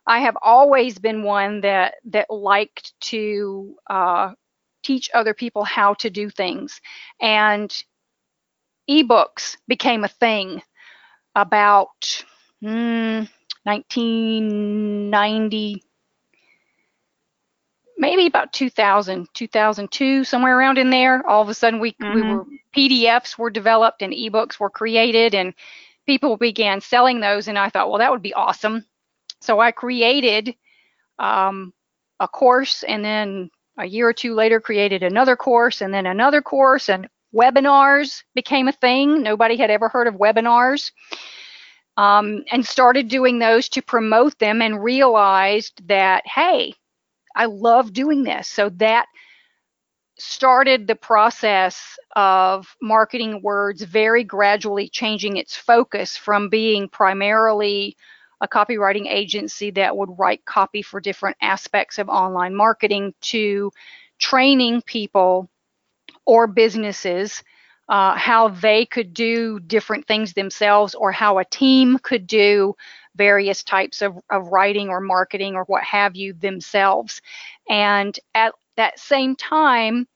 I 0.06 0.20
have 0.20 0.36
always 0.42 0.98
been 0.98 1.22
one 1.22 1.62
that 1.62 1.94
that 2.10 2.28
liked 2.30 2.92
to 3.02 3.76
uh, 3.88 4.32
teach 4.82 5.10
other 5.14 5.32
people 5.32 5.64
how 5.64 5.94
to 5.94 6.10
do 6.10 6.28
things, 6.28 6.78
and 7.20 7.74
ebooks 8.88 9.56
became 9.66 10.04
a 10.04 10.08
thing 10.08 10.62
about 11.34 12.24
mm, 12.62 13.26
1990 13.62 15.82
maybe 17.96 18.26
about 18.26 18.52
2000 18.52 19.28
2002 19.34 20.24
somewhere 20.24 20.58
around 20.58 20.78
in 20.78 20.90
there 20.90 21.26
all 21.28 21.42
of 21.42 21.48
a 21.48 21.54
sudden 21.54 21.78
we, 21.78 21.92
mm-hmm. 21.92 22.14
we 22.14 22.22
were 22.22 22.44
pdfs 22.76 23.38
were 23.38 23.50
developed 23.50 24.02
and 24.02 24.12
ebooks 24.12 24.58
were 24.58 24.70
created 24.70 25.34
and 25.34 25.54
people 26.06 26.36
began 26.36 26.80
selling 26.80 27.20
those, 27.20 27.48
and 27.48 27.58
I 27.58 27.70
thought, 27.70 27.88
well, 27.88 27.98
that 27.98 28.10
would 28.10 28.22
be 28.22 28.34
awesome. 28.34 28.84
So 29.40 29.60
I 29.60 29.70
created 29.72 30.54
um, 31.18 31.72
a 32.20 32.28
course, 32.28 32.82
and 32.82 33.04
then 33.04 33.50
a 33.78 33.86
year 33.86 34.08
or 34.08 34.12
two 34.12 34.34
later, 34.34 34.60
created 34.60 35.02
another 35.02 35.36
course, 35.36 35.80
and 35.80 35.92
then 35.92 36.06
another 36.06 36.42
course, 36.42 36.88
and 36.88 37.08
webinars 37.34 38.22
became 38.34 38.68
a 38.68 38.72
thing. 38.72 39.22
Nobody 39.22 39.56
had 39.56 39.70
ever 39.70 39.88
heard 39.88 40.06
of 40.06 40.14
webinars. 40.14 40.92
Um, 41.96 42.42
and 42.50 42.66
started 42.66 43.06
doing 43.06 43.38
those 43.38 43.68
to 43.68 43.80
promote 43.80 44.36
them 44.40 44.60
and 44.60 44.82
realized 44.82 45.86
that, 45.86 46.24
hey, 46.26 46.74
I 47.34 47.46
love 47.46 47.92
doing 47.92 48.22
this. 48.22 48.48
So 48.48 48.68
that 48.76 49.06
started 50.16 50.86
the 50.86 50.94
process 50.94 51.98
of 52.14 52.76
marketing 52.80 53.42
words 53.42 53.82
very 53.82 54.22
gradually 54.22 54.88
changing 54.88 55.36
its 55.36 55.56
focus 55.56 56.16
from 56.16 56.48
being 56.48 56.88
primarily 56.88 57.96
a 58.40 58.46
copywriting 58.46 59.06
agency 59.08 59.70
that 59.72 59.96
would 59.96 60.10
write 60.18 60.44
copy 60.44 60.82
for 60.82 61.00
different 61.00 61.36
aspects 61.40 61.98
of 61.98 62.08
online 62.08 62.54
marketing 62.54 63.14
to 63.20 63.72
training 64.18 64.82
people 64.82 65.48
or 66.26 66.46
businesses 66.46 67.42
uh, 67.88 68.16
how 68.16 68.48
they 68.48 68.86
could 68.86 69.12
do 69.12 69.60
different 69.60 70.06
things 70.06 70.32
themselves 70.32 70.94
or 70.94 71.12
how 71.12 71.38
a 71.38 71.44
team 71.44 71.98
could 71.98 72.26
do 72.26 72.74
various 73.16 73.62
types 73.62 74.02
of, 74.02 74.16
of 74.30 74.48
writing 74.48 74.88
or 74.88 75.00
marketing 75.00 75.54
or 75.54 75.64
what 75.64 75.82
have 75.84 76.16
you 76.16 76.32
themselves. 76.32 77.20
And 77.68 78.18
at 78.34 78.54
that 78.76 78.98
same 78.98 79.36
time, 79.36 80.08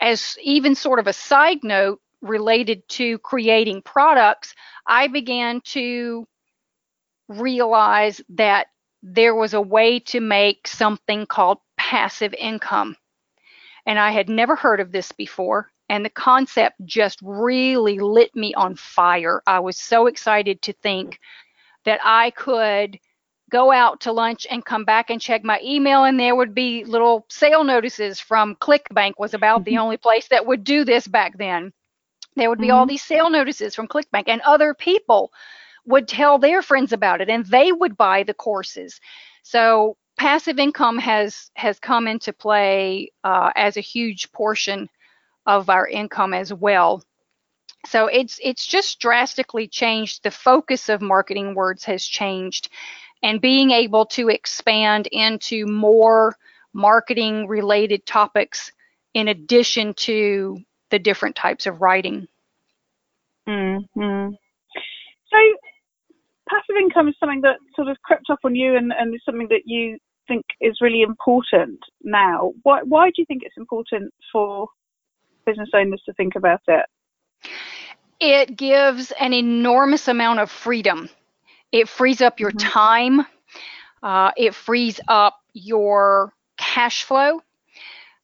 as 0.00 0.36
even 0.42 0.74
sort 0.74 0.98
of 0.98 1.06
a 1.06 1.12
side 1.12 1.58
note 1.62 2.00
related 2.22 2.88
to 2.88 3.18
creating 3.18 3.82
products, 3.82 4.54
I 4.86 5.08
began 5.08 5.60
to 5.66 6.26
realize 7.28 8.20
that 8.30 8.68
there 9.02 9.34
was 9.34 9.54
a 9.54 9.60
way 9.60 10.00
to 10.00 10.20
make 10.20 10.66
something 10.66 11.26
called 11.26 11.58
passive 11.76 12.34
income. 12.34 12.96
And 13.86 13.98
I 13.98 14.12
had 14.12 14.30
never 14.30 14.56
heard 14.56 14.80
of 14.80 14.92
this 14.92 15.12
before. 15.12 15.70
And 15.88 16.04
the 16.04 16.10
concept 16.10 16.76
just 16.84 17.18
really 17.22 17.98
lit 17.98 18.34
me 18.34 18.54
on 18.54 18.74
fire. 18.74 19.42
I 19.46 19.60
was 19.60 19.76
so 19.76 20.06
excited 20.06 20.62
to 20.62 20.72
think 20.72 21.18
that 21.84 22.00
I 22.02 22.30
could 22.30 22.98
go 23.50 23.70
out 23.70 24.00
to 24.00 24.12
lunch 24.12 24.46
and 24.50 24.64
come 24.64 24.84
back 24.84 25.10
and 25.10 25.20
check 25.20 25.44
my 25.44 25.60
email 25.62 26.04
and 26.04 26.18
there 26.18 26.34
would 26.34 26.54
be 26.54 26.84
little 26.84 27.26
sale 27.28 27.62
notices 27.62 28.18
from 28.18 28.56
clickbank 28.56 29.12
was 29.18 29.34
about 29.34 29.60
mm-hmm. 29.60 29.70
the 29.70 29.78
only 29.78 29.96
place 29.96 30.28
that 30.28 30.44
would 30.44 30.64
do 30.64 30.84
this 30.84 31.06
back 31.06 31.36
then 31.38 31.72
there 32.36 32.48
would 32.48 32.58
be 32.58 32.68
mm-hmm. 32.68 32.76
all 32.76 32.86
these 32.86 33.02
sale 33.02 33.30
notices 33.30 33.74
from 33.74 33.86
clickbank 33.86 34.24
and 34.26 34.40
other 34.40 34.74
people 34.74 35.30
would 35.86 36.08
tell 36.08 36.38
their 36.38 36.62
friends 36.62 36.92
about 36.92 37.20
it 37.20 37.28
and 37.28 37.46
they 37.46 37.70
would 37.70 37.96
buy 37.96 38.22
the 38.22 38.34
courses 38.34 38.98
so 39.42 39.96
passive 40.16 40.58
income 40.58 40.98
has 40.98 41.50
has 41.54 41.78
come 41.78 42.08
into 42.08 42.32
play 42.32 43.10
uh, 43.24 43.50
as 43.56 43.76
a 43.76 43.80
huge 43.80 44.32
portion 44.32 44.88
of 45.46 45.68
our 45.68 45.86
income 45.86 46.34
as 46.34 46.52
well 46.52 47.02
so 47.86 48.06
it's 48.06 48.38
it's 48.42 48.66
just 48.66 49.00
drastically 49.00 49.68
changed 49.68 50.22
the 50.22 50.30
focus 50.30 50.88
of 50.88 51.02
marketing 51.02 51.54
words 51.54 51.84
has 51.84 52.04
changed 52.04 52.70
and 53.22 53.40
being 53.40 53.70
able 53.70 54.04
to 54.04 54.28
expand 54.28 55.08
into 55.10 55.66
more 55.66 56.36
marketing 56.74 57.48
related 57.48 58.04
topics 58.04 58.70
in 59.14 59.28
addition 59.28 59.94
to 59.94 60.58
the 60.90 60.98
different 60.98 61.34
types 61.34 61.66
of 61.66 61.80
writing. 61.80 62.28
Mm-hmm. 63.48 64.28
So, 65.32 65.38
passive 66.48 66.76
income 66.78 67.08
is 67.08 67.14
something 67.18 67.40
that 67.40 67.56
sort 67.74 67.88
of 67.88 67.96
crept 68.02 68.28
up 68.30 68.40
on 68.44 68.54
you 68.54 68.76
and, 68.76 68.92
and 68.92 69.14
is 69.14 69.22
something 69.24 69.48
that 69.48 69.62
you 69.64 69.98
think 70.28 70.44
is 70.60 70.78
really 70.80 71.02
important 71.02 71.78
now. 72.02 72.52
Why, 72.62 72.80
why 72.82 73.06
do 73.08 73.14
you 73.18 73.26
think 73.26 73.42
it's 73.44 73.56
important 73.56 74.12
for 74.30 74.68
business 75.44 75.70
owners 75.74 76.02
to 76.06 76.12
think 76.14 76.34
about 76.34 76.60
it? 76.68 76.86
It 78.20 78.56
gives 78.56 79.12
an 79.12 79.32
enormous 79.32 80.08
amount 80.08 80.40
of 80.40 80.50
freedom 80.50 81.10
it 81.74 81.88
frees 81.88 82.20
up 82.20 82.38
your 82.38 82.52
mm-hmm. 82.52 82.68
time. 82.68 83.26
Uh, 84.00 84.30
it 84.36 84.54
frees 84.54 85.00
up 85.08 85.40
your 85.54 86.32
cash 86.56 87.02
flow. 87.02 87.42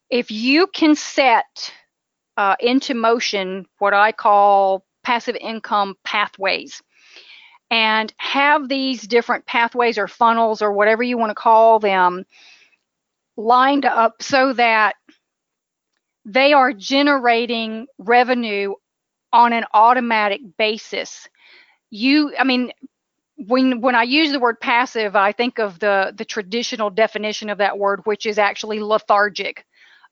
If 0.09 0.31
you 0.31 0.69
can 0.69 0.95
set 0.95 1.73
uh, 2.37 2.55
into 2.61 2.95
motion 2.95 3.67
what 3.79 3.93
I 3.93 4.13
call 4.13 4.85
passive 5.03 5.35
income 5.41 5.97
pathways 6.05 6.81
and 7.73 8.15
have 8.19 8.69
these 8.69 9.03
different 9.03 9.47
pathways 9.47 9.99
or 9.99 10.07
funnels 10.07 10.63
or 10.63 10.73
whatever 10.73 11.03
you 11.03 11.19
want 11.19 11.31
to 11.31 11.35
call 11.35 11.81
them 11.81 12.25
lined 13.37 13.85
up 13.85 14.23
so 14.23 14.53
that 14.53 14.95
they 16.33 16.53
are 16.53 16.73
generating 16.73 17.87
revenue 17.99 18.75
on 19.33 19.53
an 19.53 19.65
automatic 19.75 20.41
basis. 20.57 21.29
You, 21.91 22.35
I 22.39 22.45
mean, 22.45 22.73
when 23.37 23.81
when 23.81 23.95
I 23.95 24.05
use 24.05 24.33
the 24.33 24.39
word 24.39 24.61
passive, 24.61 25.17
I 25.17 25.33
think 25.33 25.59
of 25.59 25.79
the 25.81 26.13
the 26.17 26.25
traditional 26.25 26.91
definition 26.91 27.51
of 27.51 27.59
that 27.59 27.79
word, 27.79 28.01
which 28.05 28.27
is 28.27 28.39
actually 28.39 28.81
lethargic, 28.81 29.65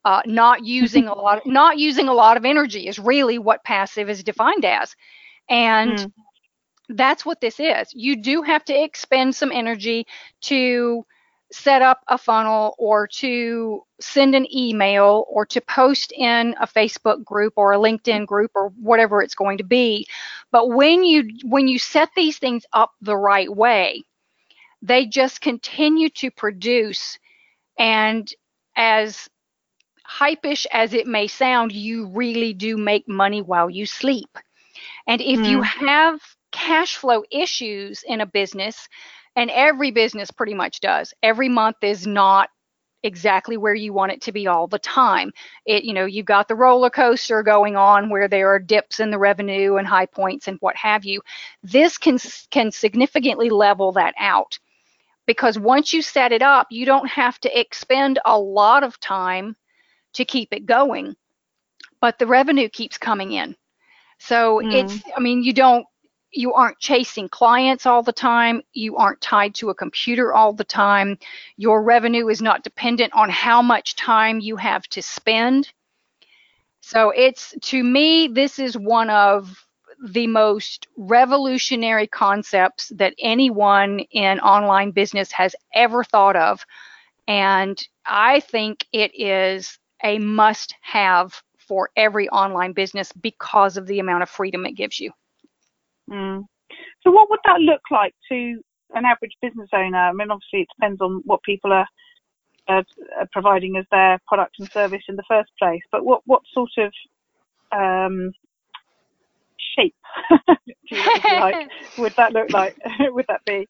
uh, 0.04 0.22
not 0.26 0.64
using 0.64 1.06
a 1.06 1.14
lot, 1.14 1.38
of, 1.38 1.46
not 1.60 1.78
using 1.78 2.08
a 2.08 2.14
lot 2.14 2.36
of 2.36 2.44
energy 2.44 2.88
is 2.88 2.98
really 2.98 3.38
what 3.38 3.62
passive 3.64 4.10
is 4.10 4.24
defined 4.24 4.64
as, 4.64 4.96
and 5.48 5.98
mm. 5.98 6.12
that's 6.88 7.24
what 7.24 7.40
this 7.40 7.60
is. 7.60 7.88
You 7.92 8.16
do 8.16 8.42
have 8.42 8.64
to 8.64 8.82
expend 8.82 9.36
some 9.36 9.52
energy 9.52 10.06
to 10.42 11.04
set 11.50 11.80
up 11.80 12.02
a 12.08 12.18
funnel 12.18 12.74
or 12.78 13.06
to 13.06 13.82
send 14.00 14.34
an 14.34 14.46
email 14.54 15.24
or 15.28 15.46
to 15.46 15.60
post 15.62 16.12
in 16.12 16.54
a 16.60 16.66
Facebook 16.66 17.24
group 17.24 17.54
or 17.56 17.72
a 17.72 17.78
LinkedIn 17.78 18.26
group 18.26 18.50
or 18.54 18.68
whatever 18.80 19.22
it's 19.22 19.34
going 19.34 19.58
to 19.58 19.64
be. 19.64 20.06
But 20.50 20.68
when 20.68 21.04
you 21.04 21.30
when 21.44 21.68
you 21.68 21.78
set 21.78 22.10
these 22.14 22.38
things 22.38 22.64
up 22.72 22.92
the 23.00 23.16
right 23.16 23.54
way, 23.54 24.02
they 24.82 25.06
just 25.06 25.40
continue 25.40 26.10
to 26.10 26.30
produce 26.30 27.18
and 27.78 28.30
as 28.76 29.28
hypish 30.08 30.66
as 30.72 30.94
it 30.94 31.06
may 31.06 31.26
sound, 31.26 31.72
you 31.72 32.08
really 32.08 32.52
do 32.52 32.76
make 32.76 33.08
money 33.08 33.42
while 33.42 33.68
you 33.68 33.86
sleep. 33.86 34.38
And 35.06 35.20
if 35.20 35.40
mm. 35.40 35.48
you 35.48 35.62
have 35.62 36.20
cash 36.50 36.96
flow 36.96 37.24
issues 37.30 38.02
in 38.06 38.20
a 38.20 38.26
business, 38.26 38.88
and 39.38 39.50
every 39.52 39.92
business 39.92 40.32
pretty 40.32 40.52
much 40.52 40.80
does. 40.80 41.14
Every 41.22 41.48
month 41.48 41.76
is 41.82 42.08
not 42.08 42.50
exactly 43.04 43.56
where 43.56 43.74
you 43.74 43.92
want 43.92 44.10
it 44.10 44.20
to 44.22 44.32
be 44.32 44.48
all 44.48 44.66
the 44.66 44.80
time. 44.80 45.30
It, 45.64 45.84
you 45.84 45.94
know, 45.94 46.06
you've 46.06 46.26
got 46.26 46.48
the 46.48 46.56
roller 46.56 46.90
coaster 46.90 47.44
going 47.44 47.76
on 47.76 48.10
where 48.10 48.26
there 48.26 48.52
are 48.52 48.58
dips 48.58 48.98
in 48.98 49.12
the 49.12 49.18
revenue 49.18 49.76
and 49.76 49.86
high 49.86 50.06
points 50.06 50.48
and 50.48 50.58
what 50.58 50.74
have 50.74 51.04
you. 51.04 51.20
This 51.62 51.98
can 51.98 52.18
can 52.50 52.72
significantly 52.72 53.48
level 53.48 53.92
that 53.92 54.14
out 54.18 54.58
because 55.24 55.56
once 55.56 55.92
you 55.92 56.02
set 56.02 56.32
it 56.32 56.42
up, 56.42 56.66
you 56.70 56.84
don't 56.84 57.08
have 57.08 57.38
to 57.42 57.60
expend 57.60 58.18
a 58.24 58.36
lot 58.36 58.82
of 58.82 58.98
time 58.98 59.54
to 60.14 60.24
keep 60.24 60.52
it 60.52 60.66
going, 60.66 61.14
but 62.00 62.18
the 62.18 62.26
revenue 62.26 62.68
keeps 62.68 62.98
coming 62.98 63.30
in. 63.30 63.54
So 64.18 64.60
mm. 64.64 64.74
it's, 64.74 65.00
I 65.16 65.20
mean, 65.20 65.44
you 65.44 65.52
don't 65.52 65.86
you 66.32 66.52
aren't 66.52 66.78
chasing 66.78 67.28
clients 67.28 67.86
all 67.86 68.02
the 68.02 68.12
time. 68.12 68.62
You 68.72 68.96
aren't 68.96 69.20
tied 69.20 69.54
to 69.56 69.70
a 69.70 69.74
computer 69.74 70.34
all 70.34 70.52
the 70.52 70.64
time. 70.64 71.18
Your 71.56 71.82
revenue 71.82 72.28
is 72.28 72.42
not 72.42 72.64
dependent 72.64 73.12
on 73.14 73.30
how 73.30 73.62
much 73.62 73.96
time 73.96 74.40
you 74.40 74.56
have 74.56 74.86
to 74.88 75.02
spend. 75.02 75.72
So 76.80 77.10
it's 77.10 77.54
to 77.62 77.82
me, 77.82 78.28
this 78.28 78.58
is 78.58 78.76
one 78.76 79.10
of 79.10 79.64
the 80.04 80.26
most 80.26 80.86
revolutionary 80.96 82.06
concepts 82.06 82.88
that 82.94 83.14
anyone 83.18 84.00
in 84.10 84.38
online 84.40 84.92
business 84.92 85.32
has 85.32 85.56
ever 85.74 86.04
thought 86.04 86.36
of. 86.36 86.64
And 87.26 87.82
I 88.06 88.40
think 88.40 88.86
it 88.92 89.10
is 89.14 89.78
a 90.02 90.18
must 90.18 90.74
have 90.80 91.42
for 91.58 91.90
every 91.96 92.28
online 92.28 92.72
business 92.72 93.12
because 93.12 93.76
of 93.76 93.86
the 93.86 93.98
amount 93.98 94.22
of 94.22 94.30
freedom 94.30 94.64
it 94.64 94.72
gives 94.72 95.00
you. 95.00 95.12
Mm. 96.10 96.44
So, 97.02 97.10
what 97.10 97.30
would 97.30 97.40
that 97.44 97.60
look 97.60 97.82
like 97.90 98.14
to 98.30 98.60
an 98.94 99.04
average 99.04 99.32
business 99.40 99.68
owner? 99.72 99.98
I 99.98 100.12
mean, 100.12 100.30
obviously, 100.30 100.60
it 100.60 100.68
depends 100.76 101.00
on 101.00 101.22
what 101.24 101.42
people 101.42 101.72
are, 101.72 101.86
uh, 102.68 102.82
are 103.18 103.28
providing 103.32 103.76
as 103.76 103.84
their 103.90 104.18
product 104.26 104.56
and 104.58 104.70
service 104.70 105.02
in 105.08 105.16
the 105.16 105.24
first 105.28 105.50
place. 105.58 105.82
But 105.90 106.04
what 106.04 106.22
what 106.26 106.42
sort 106.52 106.70
of 106.78 106.92
um, 107.72 108.32
shape, 109.76 109.94
like, 110.90 111.68
would 111.98 112.14
that 112.16 112.32
look 112.32 112.50
like? 112.52 112.76
would 113.00 113.26
that 113.28 113.44
be? 113.44 113.68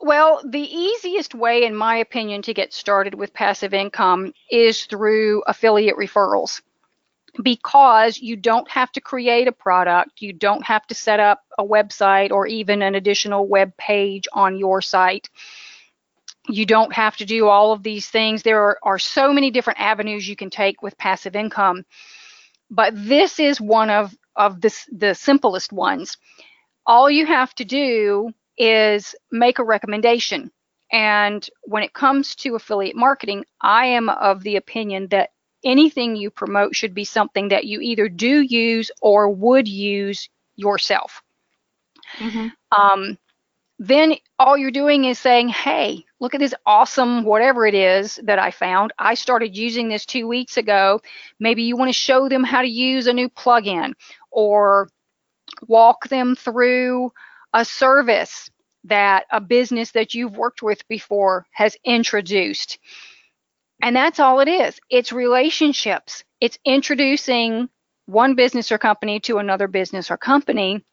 Well, 0.00 0.40
the 0.48 0.60
easiest 0.60 1.34
way, 1.34 1.64
in 1.64 1.74
my 1.74 1.96
opinion, 1.96 2.42
to 2.42 2.54
get 2.54 2.72
started 2.72 3.14
with 3.14 3.34
passive 3.34 3.74
income 3.74 4.32
is 4.48 4.84
through 4.84 5.42
affiliate 5.48 5.96
referrals. 5.96 6.62
Because 7.42 8.18
you 8.18 8.36
don't 8.36 8.68
have 8.70 8.90
to 8.92 9.00
create 9.00 9.48
a 9.48 9.52
product, 9.52 10.20
you 10.20 10.32
don't 10.32 10.64
have 10.64 10.86
to 10.88 10.94
set 10.94 11.20
up 11.20 11.44
a 11.58 11.64
website 11.64 12.30
or 12.30 12.46
even 12.46 12.82
an 12.82 12.94
additional 12.94 13.46
web 13.46 13.76
page 13.76 14.26
on 14.32 14.58
your 14.58 14.80
site. 14.80 15.28
You 16.48 16.66
don't 16.66 16.92
have 16.92 17.16
to 17.18 17.26
do 17.26 17.46
all 17.46 17.72
of 17.72 17.82
these 17.82 18.08
things. 18.08 18.42
There 18.42 18.60
are, 18.62 18.78
are 18.82 18.98
so 18.98 19.32
many 19.32 19.50
different 19.50 19.80
avenues 19.80 20.28
you 20.28 20.36
can 20.36 20.50
take 20.50 20.82
with 20.82 20.98
passive 20.98 21.36
income. 21.36 21.84
But 22.70 22.92
this 22.94 23.38
is 23.38 23.60
one 23.60 23.90
of, 23.90 24.14
of 24.36 24.60
the, 24.60 24.74
the 24.92 25.14
simplest 25.14 25.72
ones. 25.72 26.16
All 26.86 27.10
you 27.10 27.26
have 27.26 27.54
to 27.56 27.64
do 27.64 28.30
is 28.56 29.14
make 29.30 29.58
a 29.58 29.64
recommendation. 29.64 30.50
And 30.90 31.48
when 31.62 31.82
it 31.82 31.92
comes 31.92 32.34
to 32.36 32.54
affiliate 32.54 32.96
marketing, 32.96 33.44
I 33.60 33.86
am 33.86 34.08
of 34.08 34.42
the 34.42 34.56
opinion 34.56 35.08
that 35.08 35.30
anything 35.68 36.16
you 36.16 36.30
promote 36.30 36.74
should 36.74 36.94
be 36.94 37.04
something 37.04 37.48
that 37.48 37.66
you 37.66 37.80
either 37.80 38.08
do 38.08 38.40
use 38.40 38.90
or 39.00 39.28
would 39.28 39.68
use 39.68 40.28
yourself. 40.56 41.22
Mm-hmm. 42.16 42.48
Um, 42.80 43.18
then 43.78 44.14
all 44.38 44.56
you're 44.56 44.70
doing 44.72 45.04
is 45.04 45.18
saying, 45.18 45.48
hey, 45.50 46.04
look 46.18 46.34
at 46.34 46.40
this 46.40 46.54
awesome 46.66 47.22
whatever 47.24 47.64
it 47.66 47.74
is 47.74 48.18
that 48.24 48.38
I 48.38 48.50
found. 48.50 48.92
I 48.98 49.14
started 49.14 49.56
using 49.56 49.88
this 49.88 50.04
two 50.04 50.26
weeks 50.26 50.56
ago. 50.56 51.00
Maybe 51.38 51.62
you 51.62 51.76
want 51.76 51.90
to 51.90 51.92
show 51.92 52.28
them 52.28 52.42
how 52.42 52.62
to 52.62 52.68
use 52.68 53.06
a 53.06 53.12
new 53.12 53.28
plugin 53.28 53.92
or 54.32 54.88
walk 55.66 56.08
them 56.08 56.34
through 56.34 57.12
a 57.52 57.64
service 57.64 58.50
that 58.84 59.26
a 59.30 59.40
business 59.40 59.92
that 59.92 60.14
you've 60.14 60.36
worked 60.36 60.62
with 60.62 60.86
before 60.88 61.46
has 61.52 61.76
introduced. 61.84 62.78
And 63.82 63.94
that's 63.94 64.20
all 64.20 64.40
it 64.40 64.48
is. 64.48 64.78
It's 64.90 65.12
relationships. 65.12 66.24
It's 66.40 66.58
introducing 66.64 67.68
one 68.06 68.34
business 68.34 68.72
or 68.72 68.78
company 68.78 69.20
to 69.20 69.38
another 69.38 69.68
business 69.68 70.10
or 70.10 70.16
company 70.16 70.84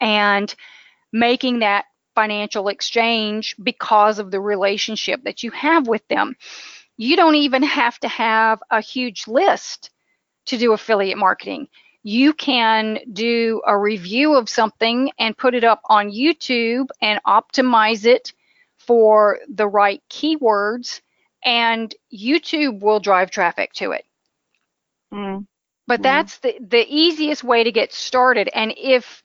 and 0.00 0.54
making 1.12 1.60
that 1.60 1.86
financial 2.14 2.68
exchange 2.68 3.56
because 3.62 4.18
of 4.18 4.30
the 4.30 4.40
relationship 4.40 5.22
that 5.24 5.42
you 5.42 5.50
have 5.50 5.86
with 5.88 6.06
them. 6.08 6.36
You 6.96 7.16
don't 7.16 7.34
even 7.34 7.62
have 7.62 7.98
to 8.00 8.08
have 8.08 8.60
a 8.70 8.80
huge 8.80 9.26
list 9.26 9.90
to 10.46 10.56
do 10.56 10.72
affiliate 10.72 11.18
marketing. 11.18 11.68
You 12.02 12.32
can 12.32 13.00
do 13.12 13.62
a 13.66 13.76
review 13.76 14.34
of 14.34 14.48
something 14.48 15.10
and 15.18 15.36
put 15.36 15.54
it 15.54 15.64
up 15.64 15.80
on 15.86 16.12
YouTube 16.12 16.86
and 17.02 17.20
optimize 17.26 18.06
it 18.06 18.32
for 18.78 19.40
the 19.52 19.66
right 19.66 20.02
keywords 20.08 21.00
and 21.46 21.94
YouTube 22.12 22.80
will 22.80 23.00
drive 23.00 23.30
traffic 23.30 23.72
to 23.74 23.92
it. 23.92 24.04
Mm. 25.14 25.46
But 25.86 26.00
mm. 26.00 26.02
that's 26.02 26.38
the, 26.38 26.56
the 26.60 26.84
easiest 26.88 27.44
way 27.44 27.64
to 27.64 27.72
get 27.72 27.92
started. 27.94 28.50
And 28.52 28.74
if 28.76 29.22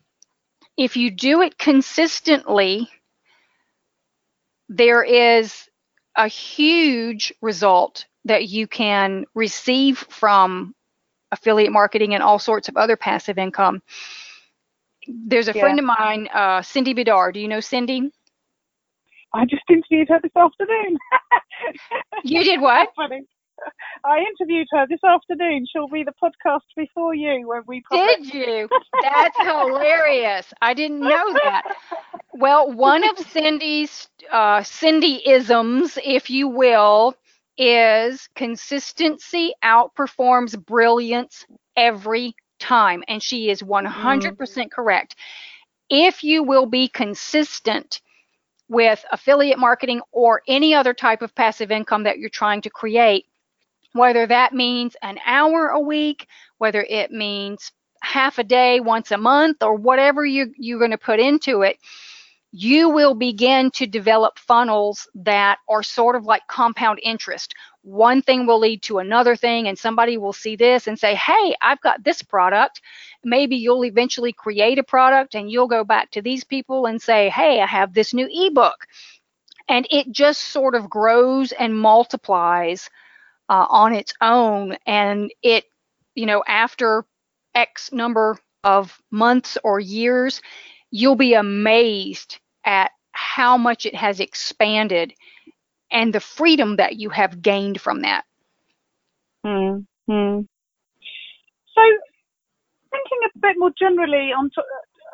if 0.78 0.96
you 0.96 1.10
do 1.10 1.42
it 1.42 1.58
consistently, 1.58 2.88
there 4.70 5.02
is 5.02 5.68
a 6.16 6.28
huge 6.28 7.34
result 7.42 8.06
that 8.24 8.48
you 8.48 8.66
can 8.66 9.26
receive 9.34 9.98
from 10.08 10.74
affiliate 11.30 11.72
marketing 11.72 12.14
and 12.14 12.22
all 12.22 12.38
sorts 12.38 12.68
of 12.68 12.76
other 12.76 12.96
passive 12.96 13.36
income. 13.36 13.82
There's 15.06 15.48
a 15.48 15.52
yeah. 15.52 15.60
friend 15.60 15.78
of 15.78 15.84
mine, 15.84 16.28
uh, 16.32 16.62
Cindy 16.62 16.94
Bidar. 16.94 17.34
Do 17.34 17.40
you 17.40 17.48
know 17.48 17.60
Cindy? 17.60 18.12
I 19.34 19.44
just 19.44 19.62
interviewed 19.68 20.08
her 20.08 20.20
this 20.22 20.32
afternoon. 20.36 20.98
you 22.24 22.44
did 22.44 22.60
what? 22.60 22.90
Funny. 22.94 23.22
I 24.04 24.18
interviewed 24.18 24.66
her 24.72 24.86
this 24.88 25.02
afternoon. 25.04 25.66
She'll 25.72 25.88
be 25.88 26.04
the 26.04 26.14
podcast 26.22 26.60
before 26.76 27.14
you 27.14 27.46
when 27.46 27.62
we. 27.66 27.82
Did 27.90 28.32
you? 28.32 28.68
That's 29.02 29.36
hilarious. 29.38 30.52
I 30.60 30.74
didn't 30.74 31.00
know 31.00 31.32
that. 31.34 31.62
Well, 32.34 32.72
one 32.72 33.08
of 33.08 33.18
Cindy's 33.18 34.08
uh, 34.30 34.62
Cindy-isms, 34.62 35.98
if 36.04 36.30
you 36.30 36.48
will, 36.48 37.14
is 37.56 38.28
consistency 38.34 39.52
outperforms 39.62 40.58
brilliance 40.64 41.46
every 41.76 42.34
time, 42.58 43.04
and 43.08 43.22
she 43.22 43.50
is 43.50 43.62
100% 43.62 44.36
mm. 44.36 44.70
correct. 44.70 45.16
If 45.90 46.24
you 46.24 46.42
will 46.42 46.66
be 46.66 46.88
consistent 46.88 48.00
with 48.72 49.04
affiliate 49.12 49.58
marketing 49.58 50.00
or 50.12 50.42
any 50.48 50.74
other 50.74 50.94
type 50.94 51.20
of 51.20 51.34
passive 51.34 51.70
income 51.70 52.04
that 52.04 52.18
you're 52.18 52.30
trying 52.30 52.62
to 52.62 52.70
create, 52.70 53.26
whether 53.92 54.26
that 54.26 54.54
means 54.54 54.96
an 55.02 55.18
hour 55.26 55.68
a 55.68 55.78
week, 55.80 56.26
whether 56.56 56.82
it 56.88 57.10
means 57.10 57.70
half 58.00 58.38
a 58.38 58.44
day 58.44 58.80
once 58.80 59.10
a 59.10 59.18
month, 59.18 59.62
or 59.62 59.74
whatever 59.74 60.24
you, 60.24 60.52
you're 60.56 60.78
going 60.78 60.90
to 60.90 60.98
put 60.98 61.20
into 61.20 61.60
it, 61.62 61.76
you 62.52 62.90
will 62.90 63.14
begin 63.14 63.70
to 63.70 63.86
develop 63.86 64.38
funnels 64.38 65.08
that 65.14 65.58
are 65.70 65.82
sort 65.82 66.14
of 66.16 66.24
like 66.24 66.46
compound 66.48 67.00
interest. 67.02 67.54
One 67.80 68.20
thing 68.20 68.46
will 68.46 68.60
lead 68.60 68.82
to 68.82 68.98
another 68.98 69.36
thing, 69.36 69.68
and 69.68 69.78
somebody 69.78 70.18
will 70.18 70.34
see 70.34 70.54
this 70.54 70.86
and 70.86 70.98
say, 70.98 71.14
Hey, 71.14 71.54
I've 71.62 71.80
got 71.80 72.04
this 72.04 72.20
product. 72.20 72.82
Maybe 73.24 73.56
you'll 73.56 73.86
eventually 73.86 74.34
create 74.34 74.78
a 74.78 74.82
product 74.82 75.34
and 75.34 75.50
you'll 75.50 75.66
go 75.66 75.82
back 75.82 76.10
to 76.10 76.22
these 76.22 76.44
people 76.44 76.84
and 76.84 77.00
say, 77.00 77.30
Hey, 77.30 77.62
I 77.62 77.66
have 77.66 77.94
this 77.94 78.12
new 78.12 78.28
ebook. 78.30 78.86
And 79.68 79.86
it 79.90 80.12
just 80.12 80.42
sort 80.42 80.74
of 80.74 80.90
grows 80.90 81.52
and 81.52 81.76
multiplies 81.76 82.90
uh, 83.48 83.66
on 83.70 83.94
its 83.94 84.12
own. 84.20 84.76
And 84.86 85.32
it, 85.42 85.64
you 86.14 86.26
know, 86.26 86.44
after 86.46 87.06
X 87.54 87.92
number 87.92 88.38
of 88.62 89.00
months 89.10 89.56
or 89.64 89.80
years, 89.80 90.42
you'll 90.90 91.16
be 91.16 91.32
amazed 91.32 92.38
at 92.64 92.90
how 93.12 93.56
much 93.56 93.86
it 93.86 93.94
has 93.94 94.20
expanded 94.20 95.12
and 95.90 96.14
the 96.14 96.20
freedom 96.20 96.76
that 96.76 96.96
you 96.96 97.10
have 97.10 97.42
gained 97.42 97.80
from 97.80 98.02
that. 98.02 98.24
Mm, 99.44 99.86
So, 100.08 101.82
thinking 102.90 103.18
a 103.26 103.38
bit 103.38 103.56
more 103.58 103.72
generally 103.78 104.32
on, 104.32 104.50
to, 104.54 104.62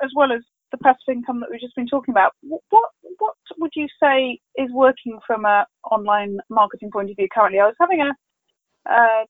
as 0.04 0.10
well 0.14 0.32
as 0.32 0.42
the 0.70 0.78
passive 0.78 1.08
income 1.10 1.40
that 1.40 1.50
we've 1.50 1.60
just 1.60 1.74
been 1.74 1.86
talking 1.86 2.12
about, 2.12 2.32
what 2.42 2.60
what 3.18 3.34
would 3.58 3.72
you 3.74 3.88
say 4.00 4.38
is 4.56 4.70
working 4.72 5.18
from 5.26 5.44
a 5.44 5.66
online 5.90 6.38
marketing 6.50 6.90
point 6.92 7.10
of 7.10 7.16
view 7.16 7.28
currently? 7.32 7.58
I 7.58 7.66
was 7.66 7.74
having 7.80 8.00
a, 8.00 8.12
a 8.92 9.24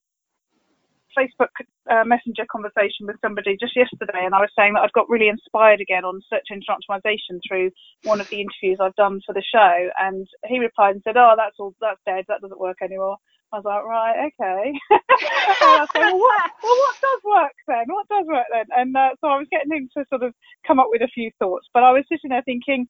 Facebook 1.17 1.53
uh, 1.89 2.03
Messenger 2.05 2.45
conversation 2.51 3.07
with 3.07 3.17
somebody 3.21 3.57
just 3.59 3.75
yesterday, 3.75 4.25
and 4.25 4.35
I 4.35 4.39
was 4.39 4.51
saying 4.57 4.73
that 4.73 4.81
I'd 4.81 4.93
got 4.93 5.09
really 5.09 5.27
inspired 5.27 5.81
again 5.81 6.05
on 6.05 6.21
search 6.29 6.47
engine 6.51 6.73
optimization 6.73 7.39
through 7.47 7.71
one 8.03 8.21
of 8.21 8.29
the 8.29 8.41
interviews 8.41 8.79
I've 8.81 8.95
done 8.95 9.21
for 9.25 9.33
the 9.33 9.43
show. 9.43 9.89
And 9.99 10.27
he 10.47 10.59
replied 10.59 10.95
and 10.95 11.03
said, 11.03 11.17
"Oh, 11.17 11.33
that's 11.37 11.55
all. 11.59 11.73
That's 11.81 12.01
dead. 12.05 12.25
That 12.27 12.41
doesn't 12.41 12.59
work 12.59 12.77
anymore." 12.81 13.17
I 13.51 13.57
was 13.57 13.65
like, 13.65 13.83
right, 13.83 14.29
okay. 14.29 14.73
I 15.01 15.81
was 15.81 15.89
well, 15.95 16.19
what, 16.19 16.51
well, 16.61 16.77
what 16.77 16.95
does 17.01 17.21
work 17.25 17.57
then? 17.67 17.85
What 17.87 18.07
does 18.07 18.25
work 18.27 18.45
then? 18.53 18.65
And 18.77 18.95
uh, 18.95 19.17
so 19.21 19.27
I 19.27 19.37
was 19.41 19.47
getting 19.49 19.73
him 19.73 19.89
to 19.97 20.05
sort 20.07 20.21
of 20.21 20.35
come 20.67 20.79
up 20.79 20.85
with 20.89 21.01
a 21.01 21.07
few 21.07 21.31
thoughts, 21.39 21.65
but 21.73 21.81
I 21.81 21.91
was 21.91 22.05
sitting 22.07 22.29
there 22.29 22.43
thinking, 22.45 22.87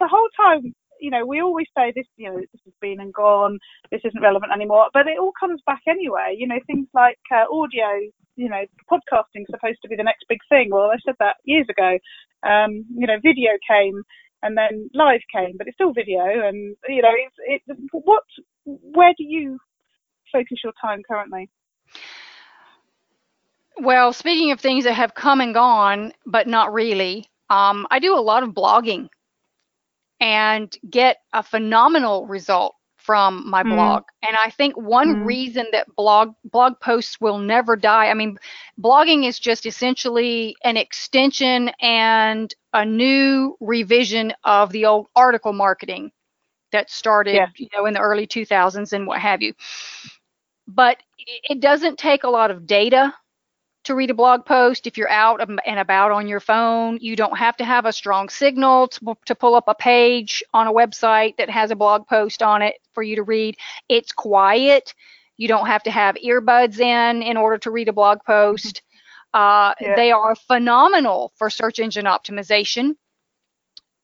the 0.00 0.08
whole 0.08 0.28
time 0.36 0.74
you 1.00 1.10
know, 1.10 1.24
we 1.24 1.40
always 1.40 1.66
say 1.76 1.92
this, 1.94 2.06
you 2.16 2.30
know, 2.30 2.38
this 2.38 2.60
has 2.64 2.74
been 2.80 3.00
and 3.00 3.12
gone, 3.12 3.58
this 3.90 4.00
isn't 4.04 4.22
relevant 4.22 4.52
anymore, 4.52 4.86
but 4.92 5.06
it 5.06 5.18
all 5.18 5.32
comes 5.38 5.60
back 5.66 5.82
anyway. 5.88 6.34
You 6.36 6.46
know, 6.46 6.58
things 6.66 6.88
like 6.94 7.18
uh, 7.32 7.44
audio, 7.52 8.00
you 8.36 8.48
know, 8.48 8.64
podcasting 8.90 9.42
is 9.42 9.46
supposed 9.50 9.78
to 9.82 9.88
be 9.88 9.96
the 9.96 10.02
next 10.02 10.24
big 10.28 10.38
thing. 10.48 10.70
Well, 10.70 10.90
I 10.90 10.96
said 11.04 11.14
that 11.20 11.36
years 11.44 11.66
ago. 11.70 11.98
Um, 12.42 12.84
you 12.94 13.06
know, 13.06 13.16
video 13.22 13.52
came 13.68 14.02
and 14.42 14.56
then 14.56 14.90
live 14.94 15.22
came, 15.34 15.56
but 15.56 15.66
it's 15.66 15.76
still 15.76 15.92
video. 15.92 16.22
And 16.22 16.76
you 16.88 17.02
know, 17.02 17.12
it's 17.12 17.62
it. 17.68 17.76
What, 17.92 18.22
where 18.64 19.12
do 19.16 19.24
you 19.24 19.58
focus 20.32 20.58
your 20.62 20.72
time 20.80 21.02
currently? 21.08 21.48
Well, 23.78 24.12
speaking 24.12 24.52
of 24.52 24.60
things 24.60 24.84
that 24.84 24.94
have 24.94 25.14
come 25.14 25.40
and 25.40 25.52
gone, 25.52 26.12
but 26.24 26.46
not 26.46 26.72
really, 26.72 27.26
um, 27.50 27.86
I 27.90 27.98
do 27.98 28.14
a 28.14 28.20
lot 28.20 28.42
of 28.42 28.50
blogging 28.50 29.08
and 30.20 30.74
get 30.88 31.18
a 31.32 31.42
phenomenal 31.42 32.26
result 32.26 32.74
from 33.06 33.48
my 33.48 33.62
mm. 33.62 33.70
blog. 33.70 34.02
And 34.26 34.36
I 34.36 34.50
think 34.50 34.76
one 34.76 35.16
mm. 35.16 35.26
reason 35.26 35.66
that 35.70 35.86
blog 35.96 36.34
blog 36.44 36.80
posts 36.80 37.20
will 37.20 37.38
never 37.38 37.76
die. 37.76 38.08
I 38.08 38.14
mean, 38.14 38.36
blogging 38.80 39.26
is 39.26 39.38
just 39.38 39.64
essentially 39.64 40.56
an 40.64 40.76
extension 40.76 41.70
and 41.80 42.52
a 42.72 42.84
new 42.84 43.56
revision 43.60 44.32
of 44.42 44.72
the 44.72 44.86
old 44.86 45.06
article 45.14 45.52
marketing 45.52 46.10
that 46.72 46.90
started, 46.90 47.34
yeah. 47.34 47.46
you 47.56 47.68
know, 47.74 47.86
in 47.86 47.94
the 47.94 48.00
early 48.00 48.26
2000s 48.26 48.92
and 48.92 49.06
what 49.06 49.20
have 49.20 49.40
you. 49.40 49.54
But 50.66 50.98
it 51.44 51.60
doesn't 51.60 51.98
take 51.98 52.24
a 52.24 52.28
lot 52.28 52.50
of 52.50 52.66
data 52.66 53.14
to 53.86 53.94
read 53.94 54.10
a 54.10 54.14
blog 54.14 54.44
post. 54.44 54.86
If 54.86 54.96
you're 54.96 55.10
out 55.10 55.40
and 55.40 55.78
about 55.78 56.12
on 56.12 56.28
your 56.28 56.40
phone, 56.40 56.98
you 57.00 57.16
don't 57.16 57.36
have 57.38 57.56
to 57.58 57.64
have 57.64 57.86
a 57.86 57.92
strong 57.92 58.28
signal 58.28 58.88
to, 58.88 59.16
to 59.26 59.34
pull 59.34 59.54
up 59.54 59.64
a 59.68 59.74
page 59.74 60.42
on 60.54 60.66
a 60.66 60.72
website 60.72 61.36
that 61.38 61.50
has 61.50 61.70
a 61.70 61.76
blog 61.76 62.06
post 62.06 62.42
on 62.42 62.62
it 62.62 62.76
for 62.92 63.02
you 63.02 63.16
to 63.16 63.22
read. 63.22 63.56
It's 63.88 64.12
quiet. 64.12 64.94
You 65.36 65.48
don't 65.48 65.66
have 65.66 65.82
to 65.84 65.90
have 65.90 66.16
earbuds 66.16 66.78
in 66.78 67.22
in 67.22 67.36
order 67.36 67.58
to 67.58 67.70
read 67.70 67.88
a 67.88 67.92
blog 67.92 68.18
post. 68.26 68.82
Uh, 69.34 69.74
Yeah. 69.80 69.96
They 69.96 70.12
are 70.12 70.34
phenomenal 70.34 71.32
for 71.36 71.50
search 71.50 71.78
engine 71.78 72.06
optimization 72.06 72.96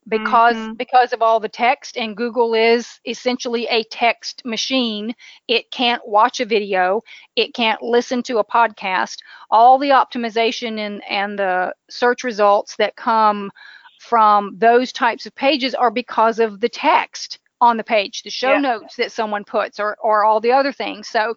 because 0.08 0.68
Mhm. 0.68 0.76
because 0.76 1.12
of 1.12 1.22
all 1.22 1.40
the 1.40 1.48
text 1.48 1.96
and 1.96 2.16
Google 2.16 2.54
is 2.54 3.00
essentially 3.06 3.66
a 3.68 3.82
text 3.84 4.44
machine. 4.44 5.14
It 5.48 5.70
can't 5.70 6.06
watch 6.06 6.40
a 6.40 6.44
video, 6.46 7.02
it 7.36 7.54
can't 7.54 7.82
listen 7.82 8.22
to 8.24 8.38
a 8.38 8.44
podcast. 8.44 9.18
All 9.50 9.78
the 9.78 9.90
optimization 9.90 10.78
and 10.78 11.02
and 11.08 11.38
the 11.38 11.74
search 11.90 12.24
results 12.24 12.76
that 12.76 12.96
come 12.96 13.50
from 13.98 14.56
those 14.58 14.92
types 14.92 15.26
of 15.26 15.34
pages 15.34 15.74
are 15.74 15.90
because 15.90 16.38
of 16.38 16.60
the 16.60 16.68
text 16.68 17.38
on 17.60 17.76
the 17.76 17.84
page, 17.84 18.22
the 18.22 18.30
show 18.30 18.56
Yeah. 18.56 18.58
notes 18.58 18.96
that 18.96 19.12
someone 19.12 19.44
puts 19.44 19.78
or 19.78 19.96
or 20.02 20.24
all 20.24 20.40
the 20.40 20.52
other 20.52 20.72
things. 20.72 21.08
So 21.08 21.34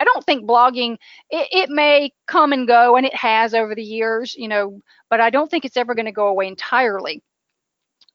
I 0.00 0.04
don't 0.04 0.24
think 0.24 0.46
blogging 0.48 0.96
it, 1.30 1.48
it 1.52 1.70
may 1.70 2.12
come 2.26 2.52
and 2.52 2.66
go 2.66 2.96
and 2.96 3.06
it 3.06 3.14
has 3.14 3.54
over 3.54 3.74
the 3.74 3.82
years, 3.82 4.34
you 4.36 4.48
know, 4.48 4.80
but 5.10 5.20
I 5.20 5.30
don't 5.30 5.50
think 5.50 5.64
it's 5.64 5.76
ever 5.76 5.94
going 5.94 6.06
to 6.06 6.12
go 6.12 6.28
away 6.28 6.46
entirely. 6.48 7.22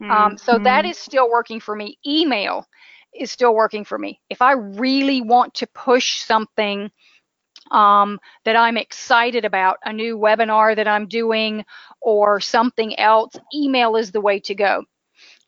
Um, 0.10 0.38
so 0.38 0.60
that 0.60 0.86
Mhm. 0.86 0.90
still 0.98 1.30
working 1.30 1.60
for 1.60 1.76
me. 1.76 1.98
Email 2.06 2.68
is 3.14 3.32
still 3.32 3.54
working 3.56 3.84
for 3.84 3.98
me. 3.98 4.20
If 4.30 4.42
I 4.42 4.54
really 4.54 5.22
want 5.22 5.54
to 5.56 5.68
push 5.68 6.20
something 6.20 6.92
um, 7.72 8.20
that 8.46 8.56
I'm 8.56 8.78
excited 8.78 9.46
about, 9.46 9.78
a 9.84 9.94
new 9.94 10.18
webinar 10.18 10.76
that 10.76 10.88
I'm 10.88 11.08
doing 11.08 11.66
or 12.02 12.40
something 12.40 12.98
else, 13.00 13.36
email 13.54 13.96
is 13.96 14.12
the 14.12 14.22
way 14.22 14.40
to 14.42 14.56
go. 14.56 14.84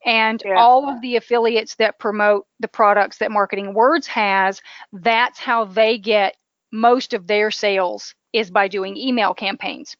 And 0.05 0.41
Yeah. 0.43 0.55
all 0.55 0.89
of 0.89 1.01
the 1.01 1.15
affiliates 1.15 1.75
that 1.75 1.99
promote 1.99 2.45
the 2.59 2.67
products 2.67 3.17
that 3.19 3.31
Marketing 3.31 3.73
Words 3.73 4.07
has, 4.07 4.61
that's 4.91 5.39
how 5.39 5.65
they 5.65 5.97
get 5.97 6.35
most 6.71 7.13
of 7.13 7.27
their 7.27 7.51
sales 7.51 8.15
is 8.33 8.49
by 8.51 8.67
doing 8.67 8.97
email 8.97 9.33
campaigns. 9.33 9.95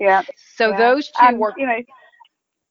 yeah. 0.00 0.22
So 0.56 0.70
yeah. 0.70 0.76
those 0.78 1.10
two 1.10 1.26
and, 1.26 1.38
work. 1.38 1.54
You 1.56 1.66
know, 1.66 1.78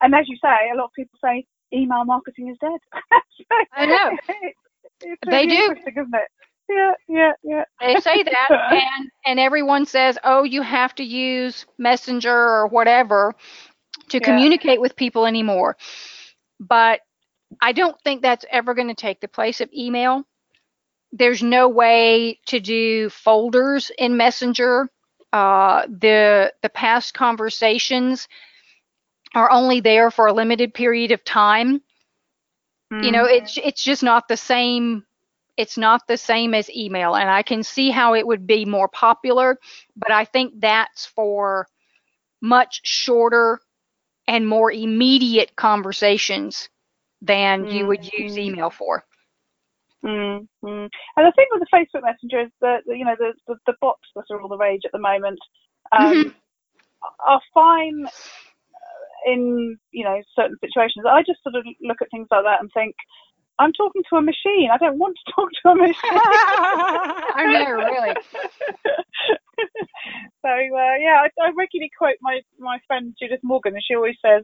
and 0.02 0.14
as 0.16 0.28
you 0.28 0.38
say, 0.42 0.70
a 0.74 0.78
lot 0.78 0.86
of 0.86 0.94
people 0.96 1.18
say 1.24 1.46
email 1.74 2.06
marketing 2.06 2.50
is 2.50 2.58
dead. 2.60 2.80
I 3.74 3.86
know. 3.86 4.12
it's 5.02 5.22
They 5.30 5.46
really 5.46 5.48
do. 5.48 5.76
isn't 5.88 6.14
it? 6.14 6.30
Yeah, 6.70 6.92
yeah, 7.08 7.32
yeah. 7.44 7.64
They 7.80 7.96
say 7.98 8.24
that, 8.24 8.50
and 8.70 9.12
and 9.26 9.40
everyone 9.40 9.86
says, 9.86 10.18
"Oh, 10.24 10.44
you 10.44 10.62
have 10.62 10.96
to 10.96 11.04
use 11.04 11.66
Messenger 11.78 12.34
or 12.36 12.68
whatever 12.68 13.36
to 14.10 14.20
Yeah. 14.20 14.22
communicate 14.22 14.82
with 14.82 14.96
people 14.96 15.26
anymore." 15.26 15.78
But 16.60 17.02
I 17.62 17.72
don't 17.74 18.00
think 18.04 18.22
that's 18.22 18.46
ever 18.52 18.74
going 18.74 18.88
to 18.90 18.94
take 18.96 19.22
the 19.22 19.28
place 19.28 19.62
of 19.62 19.70
email. 19.74 20.26
There's 21.12 21.44
no 21.44 21.68
way 21.70 22.40
to 22.48 22.60
do 22.60 23.10
folders 23.10 23.92
in 23.98 24.18
Messenger. 24.18 24.90
Uh, 25.34 25.86
the 25.88 26.54
the 26.62 26.70
past 26.70 27.14
conversations 27.14 28.28
are 29.36 29.52
only 29.52 29.80
there 29.82 30.12
for 30.12 30.28
a 30.28 30.34
limited 30.34 30.74
period 30.74 31.12
of 31.12 31.24
time. 31.24 31.82
You 33.02 33.12
know, 33.12 33.26
it's 33.26 33.58
it's 33.58 33.84
just 33.84 34.04
not 34.04 34.28
the 34.28 34.38
same. 34.38 35.06
It's 35.58 35.78
not 35.78 36.08
the 36.08 36.18
same 36.18 36.54
as 36.54 36.70
email, 36.70 37.16
and 37.16 37.30
I 37.30 37.44
can 37.44 37.64
see 37.64 37.90
how 37.92 38.14
it 38.16 38.26
would 38.26 38.48
be 38.48 38.66
more 38.66 38.88
popular, 38.90 39.58
but 39.96 40.12
I 40.12 40.26
think 40.26 40.54
that's 40.60 41.06
for 41.06 41.68
much 42.42 42.82
shorter 42.84 43.60
and 44.28 44.48
more 44.48 44.72
immediate 44.72 45.56
conversations 45.56 46.70
than 47.22 47.66
you 47.68 47.86
would 47.88 48.06
use 48.18 48.38
Mhm. 48.38 48.40
email 48.40 48.70
for. 48.70 49.04
Mm, 50.04 50.48
mm. 50.64 50.90
And 51.18 51.28
the 51.28 51.32
thing 51.36 51.48
with 51.52 51.62
the 51.62 51.76
Facebook 51.78 52.04
Messenger 52.04 52.42
is 52.42 52.52
that 52.62 52.84
you 52.86 53.06
know 53.06 53.16
the, 53.18 53.34
the 53.48 53.56
the 53.66 53.76
bots 53.82 54.08
that 54.16 54.26
are 54.32 54.42
all 54.42 54.48
the 54.48 54.58
rage 54.58 54.82
at 54.86 54.92
the 54.92 55.00
moment 55.00 55.40
um, 55.92 56.34
are 57.26 57.42
fine 57.54 58.08
in 59.26 59.78
you 59.92 60.04
know 60.04 60.22
certain 60.36 60.58
situations. 60.62 61.06
I 61.08 61.22
just 61.22 61.44
sort 61.44 61.56
of 61.56 61.66
look 61.82 62.02
at 62.02 62.10
things 62.12 62.28
like 62.32 62.44
that 62.44 62.62
and 62.62 62.70
think, 62.74 62.96
I'm 63.60 63.74
talking 63.74 64.04
to 64.10 64.18
a 64.18 64.22
machine. 64.22 64.70
I 64.72 64.78
don't 64.78 64.98
want 64.98 65.18
to 65.18 65.32
talk 65.36 65.50
to 65.52 65.70
a 65.70 65.76
machine. 65.76 65.96
I 66.04 67.44
know, 67.52 67.72
really. 67.72 68.16
so 70.42 70.50
uh, 70.50 70.96
yeah, 71.00 71.24
I, 71.24 71.30
I 71.42 71.52
regularly 71.58 71.92
quote 71.98 72.18
my 72.22 72.42
my 72.60 72.80
friend 72.88 73.16
Judith 73.22 73.42
Morgan, 73.44 73.74
and 73.74 73.84
she 73.86 73.96
always 73.96 74.16
says, 74.24 74.44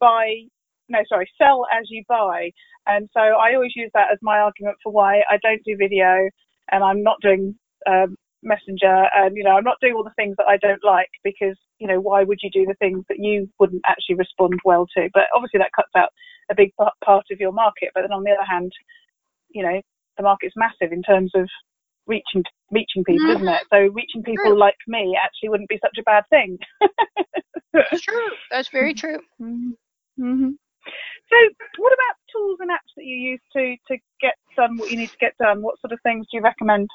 "Buy." 0.00 0.46
No, 0.88 0.98
sorry, 1.08 1.30
sell 1.38 1.66
as 1.70 1.86
you 1.88 2.02
buy. 2.08 2.50
And 2.88 3.08
so 3.12 3.20
I 3.20 3.54
always 3.54 3.70
use 3.76 3.92
that 3.94 4.10
as 4.10 4.18
my 4.22 4.40
argument 4.40 4.76
for 4.82 4.90
why 4.92 5.18
I 5.30 5.38
don't 5.40 5.62
do 5.64 5.76
video 5.76 6.28
and 6.72 6.82
I'm 6.82 7.04
not 7.04 7.20
doing 7.22 7.54
um, 7.88 8.16
Messenger 8.42 9.06
and, 9.14 9.36
you 9.36 9.44
know, 9.44 9.56
I'm 9.56 9.64
not 9.64 9.76
doing 9.80 9.94
all 9.94 10.04
the 10.04 10.14
things 10.16 10.36
that 10.38 10.46
I 10.46 10.56
don't 10.56 10.82
like 10.84 11.10
because, 11.22 11.56
you 11.78 11.86
know, 11.86 12.00
why 12.00 12.22
would 12.22 12.40
you 12.42 12.50
do 12.50 12.64
the 12.66 12.74
things 12.78 13.04
that 13.08 13.18
you 13.18 13.48
wouldn't 13.58 13.82
actually 13.86 14.16
respond 14.16 14.60
well 14.64 14.86
to? 14.96 15.08
But 15.12 15.24
obviously 15.34 15.58
that 15.58 15.72
cuts 15.74 15.90
out 15.96 16.10
a 16.50 16.54
big 16.54 16.72
part 16.76 17.24
of 17.30 17.40
your 17.40 17.52
market. 17.52 17.90
But 17.94 18.02
then 18.02 18.12
on 18.12 18.24
the 18.24 18.30
other 18.30 18.46
hand, 18.48 18.72
you 19.50 19.62
know, 19.62 19.80
the 20.16 20.22
market's 20.22 20.54
massive 20.56 20.92
in 20.92 21.02
terms 21.02 21.32
of 21.34 21.48
reaching 22.06 22.44
reaching 22.70 23.04
people, 23.04 23.30
isn't 23.30 23.48
it? 23.48 23.62
So 23.72 23.78
reaching 23.78 24.22
people 24.22 24.44
True. 24.46 24.58
like 24.58 24.76
me 24.88 25.16
actually 25.22 25.50
wouldn't 25.50 25.68
be 25.68 25.78
such 25.82 25.96
a 25.98 26.02
bad 26.02 26.24
thing. 26.30 26.58
That's 27.72 28.02
true. 28.02 28.28
That's 28.50 28.68
very 28.68 28.94
true. 29.02 29.20
Mm-hmm. 29.40 30.50
So, 31.30 31.36
what 31.78 31.92
about 31.92 32.16
tools 32.32 32.58
and 32.60 32.70
apps 32.70 32.92
that 32.96 33.04
you 33.04 33.16
use 33.16 33.40
to 33.52 33.76
to 33.88 33.98
get 34.20 34.34
done 34.56 34.76
what 34.76 34.90
you 34.90 34.96
need 34.96 35.10
to 35.10 35.18
get 35.18 35.36
done? 35.38 35.62
What 35.62 35.80
sort 35.80 35.92
of 35.92 36.00
things 36.02 36.26
do 36.30 36.38
you 36.38 36.42
recommend? 36.42 36.88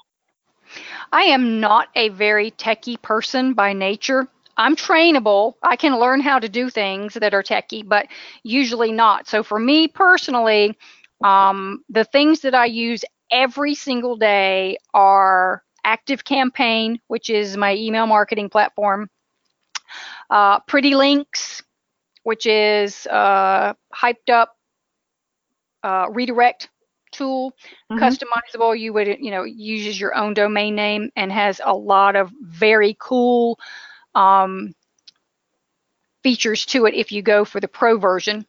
I 1.11 1.23
am 1.23 1.59
not 1.59 1.89
a 1.95 2.09
very 2.09 2.51
techie 2.51 3.01
person 3.01 3.53
by 3.53 3.73
nature. 3.73 4.27
I'm 4.57 4.75
trainable. 4.75 5.55
I 5.63 5.75
can 5.75 5.99
learn 5.99 6.21
how 6.21 6.39
to 6.39 6.47
do 6.49 6.69
things 6.69 7.13
that 7.15 7.33
are 7.33 7.43
techie, 7.43 7.87
but 7.87 8.07
usually 8.43 8.91
not. 8.91 9.27
So 9.27 9.43
for 9.43 9.59
me 9.59 9.87
personally, 9.87 10.77
um, 11.23 11.83
the 11.89 12.05
things 12.05 12.41
that 12.41 12.55
I 12.55 12.65
use 12.65 13.03
every 13.31 13.75
single 13.75 14.15
day 14.15 14.77
are 14.93 15.63
Active 15.83 16.23
Campaign, 16.23 16.99
which 17.07 17.29
is 17.29 17.57
my 17.57 17.75
email 17.75 18.07
marketing 18.07 18.49
platform, 18.49 19.09
uh, 20.29 20.59
Pretty 20.61 20.95
Links, 20.95 21.63
which 22.23 22.45
is 22.45 23.07
uh, 23.07 23.73
hyped 23.93 24.29
up 24.31 24.55
uh, 25.83 26.07
redirect 26.11 26.69
tool 27.15 27.53
Mhm. 27.89 28.17
customizable. 28.17 28.77
You 28.79 28.93
would 28.93 29.07
you 29.07 29.31
know 29.31 29.43
uses 29.43 29.99
your 29.99 30.15
own 30.15 30.33
domain 30.33 30.75
name 30.75 31.09
and 31.15 31.31
has 31.31 31.61
a 31.63 31.75
lot 31.75 32.15
of 32.15 32.31
very 32.41 32.95
cool 32.99 33.59
um, 34.15 34.73
features 36.23 36.65
to 36.65 36.85
it 36.85 36.93
if 36.95 37.11
you 37.11 37.21
go 37.21 37.45
for 37.45 37.59
the 37.59 37.67
pro 37.67 37.97
version. 37.97 38.45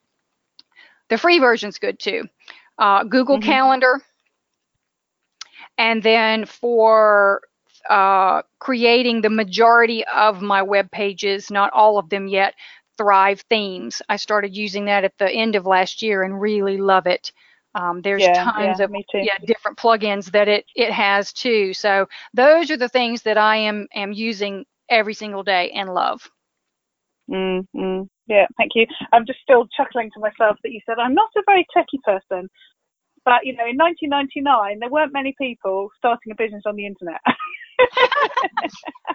The 1.09 1.19
free 1.19 1.39
version's 1.39 1.79
good 1.79 1.99
too. 1.99 2.29
Uh, 2.79 3.05
google 3.05 3.39
Mhm. 3.39 3.39
calendar. 3.39 4.03
And 5.79 6.03
then 6.03 6.45
for 6.47 7.43
uh, 7.89 8.43
creating 8.59 9.23
the 9.23 9.31
majority 9.31 10.05
of 10.07 10.43
my 10.43 10.63
web 10.63 10.91
pages 10.91 11.51
not 11.51 11.73
all 11.73 11.99
of 11.99 12.09
them 12.11 12.27
yet 12.29 12.55
thrive 12.97 13.41
themes. 13.49 14.03
I 14.09 14.17
started 14.17 14.57
using 14.57 14.87
that 14.87 15.05
at 15.05 15.17
the 15.19 15.31
end 15.31 15.55
of 15.57 15.67
last 15.67 16.03
year 16.03 16.23
and 16.23 16.41
really 16.41 16.79
love 16.79 17.07
it 17.07 17.33
um, 17.77 18.03
there's 18.03 18.29
yeah, 18.29 18.31
tons 18.31 18.81
yeah, 18.81 18.81
of 18.81 18.91
me 18.91 19.05
too. 19.13 19.25
yeah 19.25 19.39
different 19.47 19.79
plugins 19.79 20.33
that 20.33 20.49
it 20.49 20.67
it 20.77 20.93
has 20.93 21.33
too 21.33 21.75
so 21.75 22.09
those 22.35 22.71
are 22.73 22.79
the 22.79 22.91
things 22.91 23.23
that 23.23 23.39
i 23.39 23.57
am 23.57 23.89
am 23.95 24.13
using 24.13 24.67
every 24.91 25.15
single 25.15 25.45
day 25.45 25.71
and 25.73 25.95
love 25.95 26.31
Mm, 27.31 27.67
mm, 27.77 28.09
yeah, 28.29 28.47
thank 28.59 28.73
you. 28.77 28.87
I'm 29.13 29.27
just 29.27 29.41
still 29.43 29.67
chuckling 29.77 30.11
to 30.15 30.21
myself 30.21 30.59
that 30.63 30.73
you 30.73 30.81
said 30.87 30.99
I'm 31.01 31.15
not 31.15 31.31
a 31.37 31.43
very 31.47 31.67
techie 31.77 32.03
person, 32.05 32.49
but 33.25 33.45
you 33.45 33.55
know, 33.57 33.67
in 33.69 33.77
1999 33.79 34.81
there 34.81 34.91
weren't 34.91 35.13
many 35.13 35.35
people 35.39 35.91
starting 35.99 36.33
a 36.33 36.37
business 36.37 36.65
on 36.67 36.77
the 36.77 36.87
internet. 36.87 37.21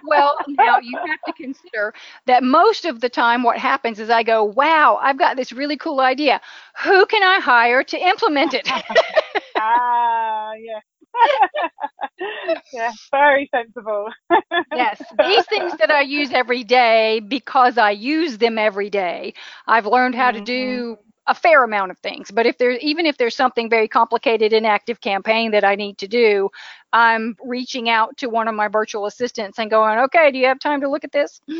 well 0.06 0.36
now 0.48 0.78
you 0.80 0.98
have 1.06 1.18
to 1.26 1.32
consider 1.32 1.92
that 2.26 2.42
most 2.42 2.84
of 2.84 3.00
the 3.00 3.08
time 3.08 3.42
what 3.42 3.58
happens 3.58 3.98
is 4.00 4.10
i 4.10 4.22
go 4.22 4.44
wow 4.44 4.98
i've 5.02 5.18
got 5.18 5.36
this 5.36 5.52
really 5.52 5.76
cool 5.76 6.00
idea 6.00 6.40
who 6.84 7.04
can 7.06 7.22
i 7.22 7.40
hire 7.40 7.82
to 7.82 7.98
implement 7.98 8.54
it 8.54 8.68
ah, 9.58 10.52
yeah. 10.58 10.80
yeah, 12.72 12.90
very 13.10 13.48
sensible. 13.54 14.08
yes 14.72 15.00
these 15.22 15.44
things 15.46 15.72
that 15.78 15.90
i 15.90 16.00
use 16.00 16.30
every 16.32 16.64
day 16.64 17.20
because 17.20 17.78
i 17.78 17.90
use 17.90 18.38
them 18.38 18.58
every 18.58 18.90
day 18.90 19.34
i've 19.66 19.86
learned 19.86 20.14
how 20.14 20.30
to 20.30 20.40
do 20.40 20.96
a 21.28 21.34
fair 21.34 21.62
amount 21.64 21.90
of 21.90 21.98
things 21.98 22.30
but 22.30 22.46
if 22.46 22.58
there's 22.58 22.78
even 22.80 23.06
if 23.06 23.16
there's 23.18 23.36
something 23.36 23.68
very 23.70 23.86
complicated 23.88 24.52
in 24.52 24.64
active 24.64 25.00
campaign 25.00 25.50
that 25.52 25.64
i 25.64 25.74
need 25.74 25.96
to 25.98 26.08
do 26.08 26.48
i'm 26.92 27.36
reaching 27.44 27.88
out 27.88 28.16
to 28.16 28.28
one 28.28 28.48
of 28.48 28.54
my 28.54 28.68
virtual 28.68 29.06
assistants 29.06 29.58
and 29.58 29.70
going 29.70 29.98
okay 29.98 30.30
do 30.30 30.38
you 30.38 30.46
have 30.46 30.58
time 30.58 30.80
to 30.80 30.88
look 30.90 31.04
at 31.04 31.12
this 31.12 31.40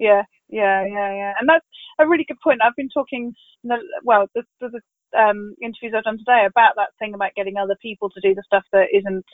Yeah, 0.00 0.22
yeah, 0.48 0.84
yeah, 0.84 1.14
yeah. 1.14 1.32
And 1.38 1.48
that's 1.48 1.64
a 2.00 2.06
really 2.08 2.24
good 2.26 2.40
point. 2.42 2.60
I've 2.64 2.74
been 2.76 2.88
talking, 2.88 3.32
in 3.62 3.68
the- 3.68 3.78
well, 4.02 4.26
the, 4.34 4.42
the, 4.60 4.68
the 4.70 5.18
um, 5.18 5.54
interviews 5.62 5.94
I've 5.96 6.02
done 6.02 6.18
today 6.18 6.44
about 6.46 6.72
that 6.76 6.88
thing 6.98 7.14
about 7.14 7.34
getting 7.36 7.56
other 7.56 7.76
people 7.80 8.10
to 8.10 8.20
do 8.20 8.34
the 8.34 8.42
stuff 8.44 8.64
that 8.72 8.86
isn't 8.92 9.24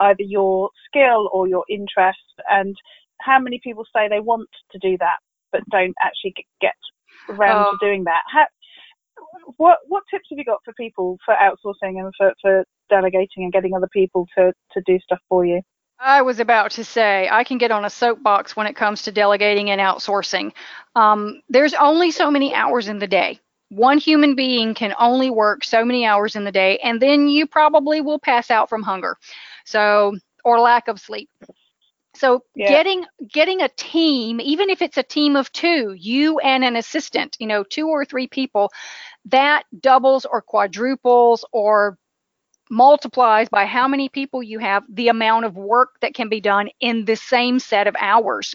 either 0.00 0.22
your 0.22 0.70
skill 0.86 1.28
or 1.32 1.48
your 1.48 1.64
interest, 1.68 2.20
and 2.48 2.76
how 3.20 3.40
many 3.40 3.60
people 3.62 3.84
say 3.94 4.08
they 4.08 4.20
want 4.20 4.48
to 4.70 4.78
do 4.78 4.96
that 4.98 5.18
but 5.50 5.62
don't 5.70 5.94
actually 6.00 6.34
get 6.60 6.74
around 7.28 7.66
Oh. 7.66 7.70
to 7.72 7.84
doing 7.86 8.04
that? 8.04 8.22
How, 8.32 8.46
what 9.56 9.78
what 9.86 10.02
tips 10.10 10.26
have 10.30 10.38
you 10.38 10.44
got 10.44 10.60
for 10.64 10.72
people 10.74 11.18
for 11.24 11.34
outsourcing 11.34 12.00
and 12.00 12.12
for, 12.16 12.32
for 12.40 12.64
delegating 12.88 13.44
and 13.44 13.52
getting 13.52 13.74
other 13.74 13.88
people 13.92 14.26
to, 14.36 14.52
to 14.72 14.82
do 14.86 14.98
stuff 15.00 15.18
for 15.28 15.44
you? 15.44 15.60
I 15.98 16.22
was 16.22 16.40
about 16.40 16.70
to 16.72 16.84
say 16.84 17.28
I 17.30 17.44
can 17.44 17.58
get 17.58 17.70
on 17.70 17.84
a 17.84 17.90
soapbox 17.90 18.56
when 18.56 18.66
it 18.66 18.74
comes 18.76 19.02
to 19.02 19.12
delegating 19.12 19.70
and 19.70 19.80
outsourcing. 19.80 20.52
Um, 20.96 21.40
there's 21.48 21.74
only 21.74 22.10
so 22.10 22.30
many 22.30 22.54
hours 22.54 22.88
in 22.88 22.98
the 22.98 23.06
day. 23.06 23.40
One 23.70 23.98
human 23.98 24.34
being 24.34 24.74
can 24.74 24.94
only 24.98 25.30
work 25.30 25.64
so 25.64 25.84
many 25.84 26.04
hours 26.04 26.36
in 26.36 26.44
the 26.44 26.52
day, 26.52 26.78
and 26.78 27.00
then 27.00 27.28
you 27.28 27.46
probably 27.46 28.00
will 28.00 28.18
pass 28.18 28.50
out 28.50 28.68
from 28.68 28.82
hunger, 28.82 29.16
so 29.64 30.16
or 30.44 30.60
lack 30.60 30.88
of 30.88 31.00
sleep. 31.00 31.30
So 32.14 32.44
Yeah. 32.54 32.78
getting 32.78 33.04
getting 33.32 33.62
a 33.62 33.68
team, 33.68 34.40
even 34.40 34.70
if 34.70 34.82
it's 34.82 34.96
a 34.98 35.02
team 35.02 35.36
of 35.36 35.50
two, 35.52 35.94
you 35.98 36.38
and 36.38 36.64
an 36.64 36.76
assistant, 36.76 37.36
you 37.40 37.46
know, 37.46 37.62
two 37.64 37.88
or 37.88 38.04
three 38.04 38.26
people, 38.28 38.70
that 39.26 39.64
doubles 39.80 40.24
or 40.24 40.42
quadruples 40.42 41.44
or 41.52 41.98
multiplies 42.70 43.48
by 43.48 43.66
how 43.66 43.88
many 43.88 44.08
people 44.08 44.42
you 44.42 44.58
have 44.58 44.84
the 44.88 45.08
amount 45.08 45.44
of 45.44 45.56
work 45.56 45.90
that 46.00 46.14
can 46.14 46.28
be 46.28 46.40
done 46.40 46.68
in 46.80 47.04
the 47.04 47.16
same 47.16 47.58
set 47.58 47.86
of 47.86 47.94
hours. 48.00 48.54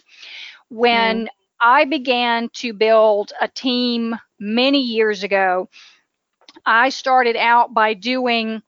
When 0.69 1.27
I 1.59 1.85
began 1.85 2.49
to 2.55 2.73
build 2.73 3.31
a 3.41 3.47
team 3.47 4.15
many 4.39 4.79
years 4.81 5.23
ago, 5.23 5.69
I 6.65 6.89
started 6.89 7.35
out 7.35 7.73
by 7.73 7.93
doing 7.93 8.61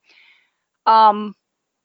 um, 0.85 1.35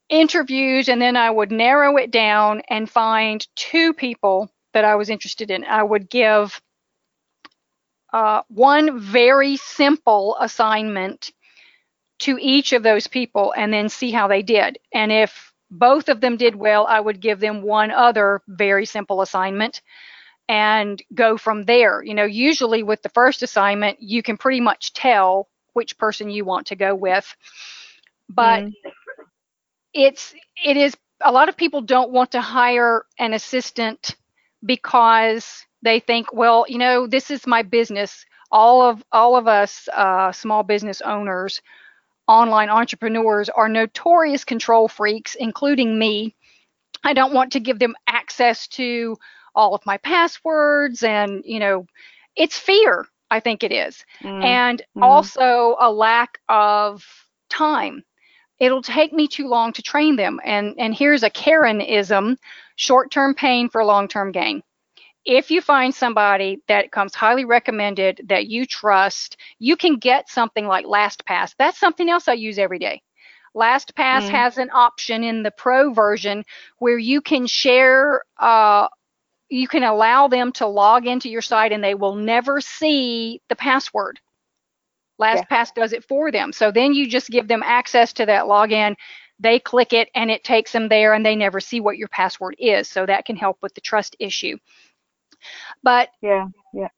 interviews 0.09 0.89
and 0.89 1.01
then 1.01 1.17
I 1.17 1.31
would 1.31 1.51
narrow 1.53 1.97
it 1.97 2.11
down 2.11 2.63
and 2.69 2.89
find 2.91 3.47
two 3.57 3.93
people 3.95 4.51
that 4.73 4.85
I 4.85 4.97
was 4.97 5.11
interested 5.11 5.51
in. 5.51 5.65
I 5.65 5.83
would 5.83 6.09
give 6.11 6.61
uh, 8.13 8.43
one 8.49 8.99
very 9.01 9.57
simple 9.57 10.37
assignment 10.41 11.33
to 12.21 12.39
each 12.41 12.73
of 12.73 12.83
those 12.83 13.07
people 13.07 13.53
and 13.57 13.73
then 13.73 13.89
see 13.89 14.11
how 14.11 14.29
they 14.29 14.43
did. 14.43 14.79
And 14.93 15.13
if 15.13 15.53
both 15.71 16.09
of 16.09 16.21
them 16.21 16.37
did 16.37 16.55
well, 16.55 16.87
I 16.87 17.01
would 17.01 17.21
give 17.21 17.41
them 17.41 17.63
one 17.63 17.91
other 17.91 18.43
very 18.47 18.87
simple 18.87 19.21
assignment 19.23 19.83
and 20.49 21.03
go 21.15 21.37
from 21.37 21.65
there. 21.65 22.03
You 22.03 22.15
know, 22.15 22.25
usually 22.25 22.83
with 22.83 23.03
the 23.03 23.09
first 23.11 23.43
assignment, 23.43 24.01
you 24.01 24.23
can 24.23 24.37
pretty 24.37 24.61
much 24.61 24.93
tell 24.93 25.49
which 25.75 25.99
person 25.99 26.31
you 26.31 26.45
want 26.45 26.67
to 26.69 26.77
go 26.77 26.95
with. 26.95 27.35
But 28.29 28.65
Mm. 28.65 29.06
It's 29.97 30.35
it 30.65 30.77
is 30.77 30.95
a 31.23 31.33
lot 31.33 31.49
of 31.49 31.57
people 31.57 31.81
don't 31.83 32.13
want 32.13 32.33
to 32.33 32.41
hire 32.43 33.05
an 33.19 33.33
assistant 33.35 34.17
because 34.65 35.65
they 35.83 36.01
think, 36.01 36.33
well, 36.33 36.67
you 36.69 36.79
know, 36.79 37.07
this 37.07 37.31
is 37.31 37.47
my 37.47 37.63
business. 37.63 38.25
All 38.51 38.83
of 38.83 39.05
all 39.13 39.37
of 39.37 39.49
us 39.49 39.89
uh, 39.93 40.33
small 40.33 40.63
business 40.63 41.01
owners, 41.03 41.63
online 42.29 42.69
entrepreneurs 42.71 43.49
are 43.51 43.69
notorious 43.69 44.45
control 44.45 44.89
freaks, 44.89 45.35
including 45.35 45.99
me. 45.99 46.35
I 47.05 47.15
don't 47.15 47.35
want 47.35 47.53
to 47.53 47.61
give 47.61 47.79
them 47.79 47.97
access 48.07 48.67
to 48.69 49.17
all 49.55 49.75
of 49.75 49.87
my 49.87 49.99
passwords, 49.99 51.03
and 51.03 51.43
you 51.45 51.61
know, 51.61 51.87
it's 52.37 52.59
fear. 52.59 53.07
I 53.31 53.41
think 53.41 53.65
it 53.65 53.73
is 53.73 54.05
Mm. 54.23 54.43
and 54.43 54.83
Mhm. 54.97 55.31
also 55.41 55.77
a 55.81 55.91
lack 55.91 56.39
of 56.49 57.05
time. 57.49 58.05
It'll 58.59 58.83
take 58.83 59.13
me 59.13 59.29
too 59.29 59.49
long 59.49 59.73
to 59.75 59.83
train 59.83 60.17
them. 60.17 60.41
And 60.45 60.75
and 60.79 60.95
here's 60.95 61.23
a 61.23 61.31
Karenism: 61.31 62.37
short-term 62.77 63.35
pain 63.35 63.69
for 63.69 63.85
long-term 63.85 64.33
gain. 64.33 64.63
If 65.25 65.51
you 65.51 65.61
find 65.61 65.95
somebody 65.95 66.63
that 66.69 66.91
comes 66.93 67.15
highly 67.15 67.45
recommended 67.45 68.23
that 68.29 68.47
you 68.47 68.67
trust, 68.67 69.37
you 69.59 69.77
can 69.77 69.97
get 69.97 70.29
something 70.29 70.67
like 70.67 70.87
LastPass. 70.87 71.55
That's 71.59 71.79
something 71.79 72.09
else 72.09 72.29
I 72.29 72.35
use 72.35 72.59
every 72.59 72.79
day. 72.79 73.03
LastPass 73.57 74.29
Mm. 74.29 74.31
has 74.31 74.59
an 74.59 74.71
option 74.73 75.25
in 75.25 75.43
the 75.43 75.51
pro 75.51 75.93
version 75.93 76.45
where 76.79 76.99
you 76.99 77.21
can 77.21 77.47
share 77.47 78.23
uh, 78.39 78.89
you 79.49 79.69
can 79.69 79.83
allow 79.85 80.29
them 80.29 80.53
to 80.53 80.67
log 80.67 81.07
into 81.07 81.29
your 81.29 81.43
site 81.43 81.73
and 81.73 81.83
they 81.85 81.95
will 81.95 82.15
never 82.17 82.61
see 82.61 83.41
the 83.49 83.57
password. 83.57 84.21
LastPass 85.21 85.75
does 85.75 85.93
it 85.93 86.05
for 86.05 86.31
them. 86.31 86.53
So 86.53 86.71
then 86.71 86.95
you 86.95 87.09
just 87.09 87.29
give 87.31 87.49
them 87.49 87.63
access 87.65 88.13
to 88.15 88.27
that 88.27 88.45
login. 88.45 88.95
They 89.39 89.59
click 89.59 89.93
it 89.93 90.09
and 90.15 90.31
it 90.31 90.45
takes 90.45 90.73
them 90.73 90.89
there 90.89 91.15
and 91.15 91.25
they 91.25 91.37
never 91.37 91.61
see 91.61 91.81
what 91.81 91.99
your 91.99 92.09
password 92.09 92.57
is. 92.59 92.89
So 92.89 93.07
that 93.07 93.25
can 93.25 93.37
help 93.37 93.59
with 93.63 93.75
the 93.75 93.81
trust 93.81 94.17
issue. 94.19 94.57
But 95.83 96.09
Yeah, 96.23 96.47
yeah. 96.73 96.89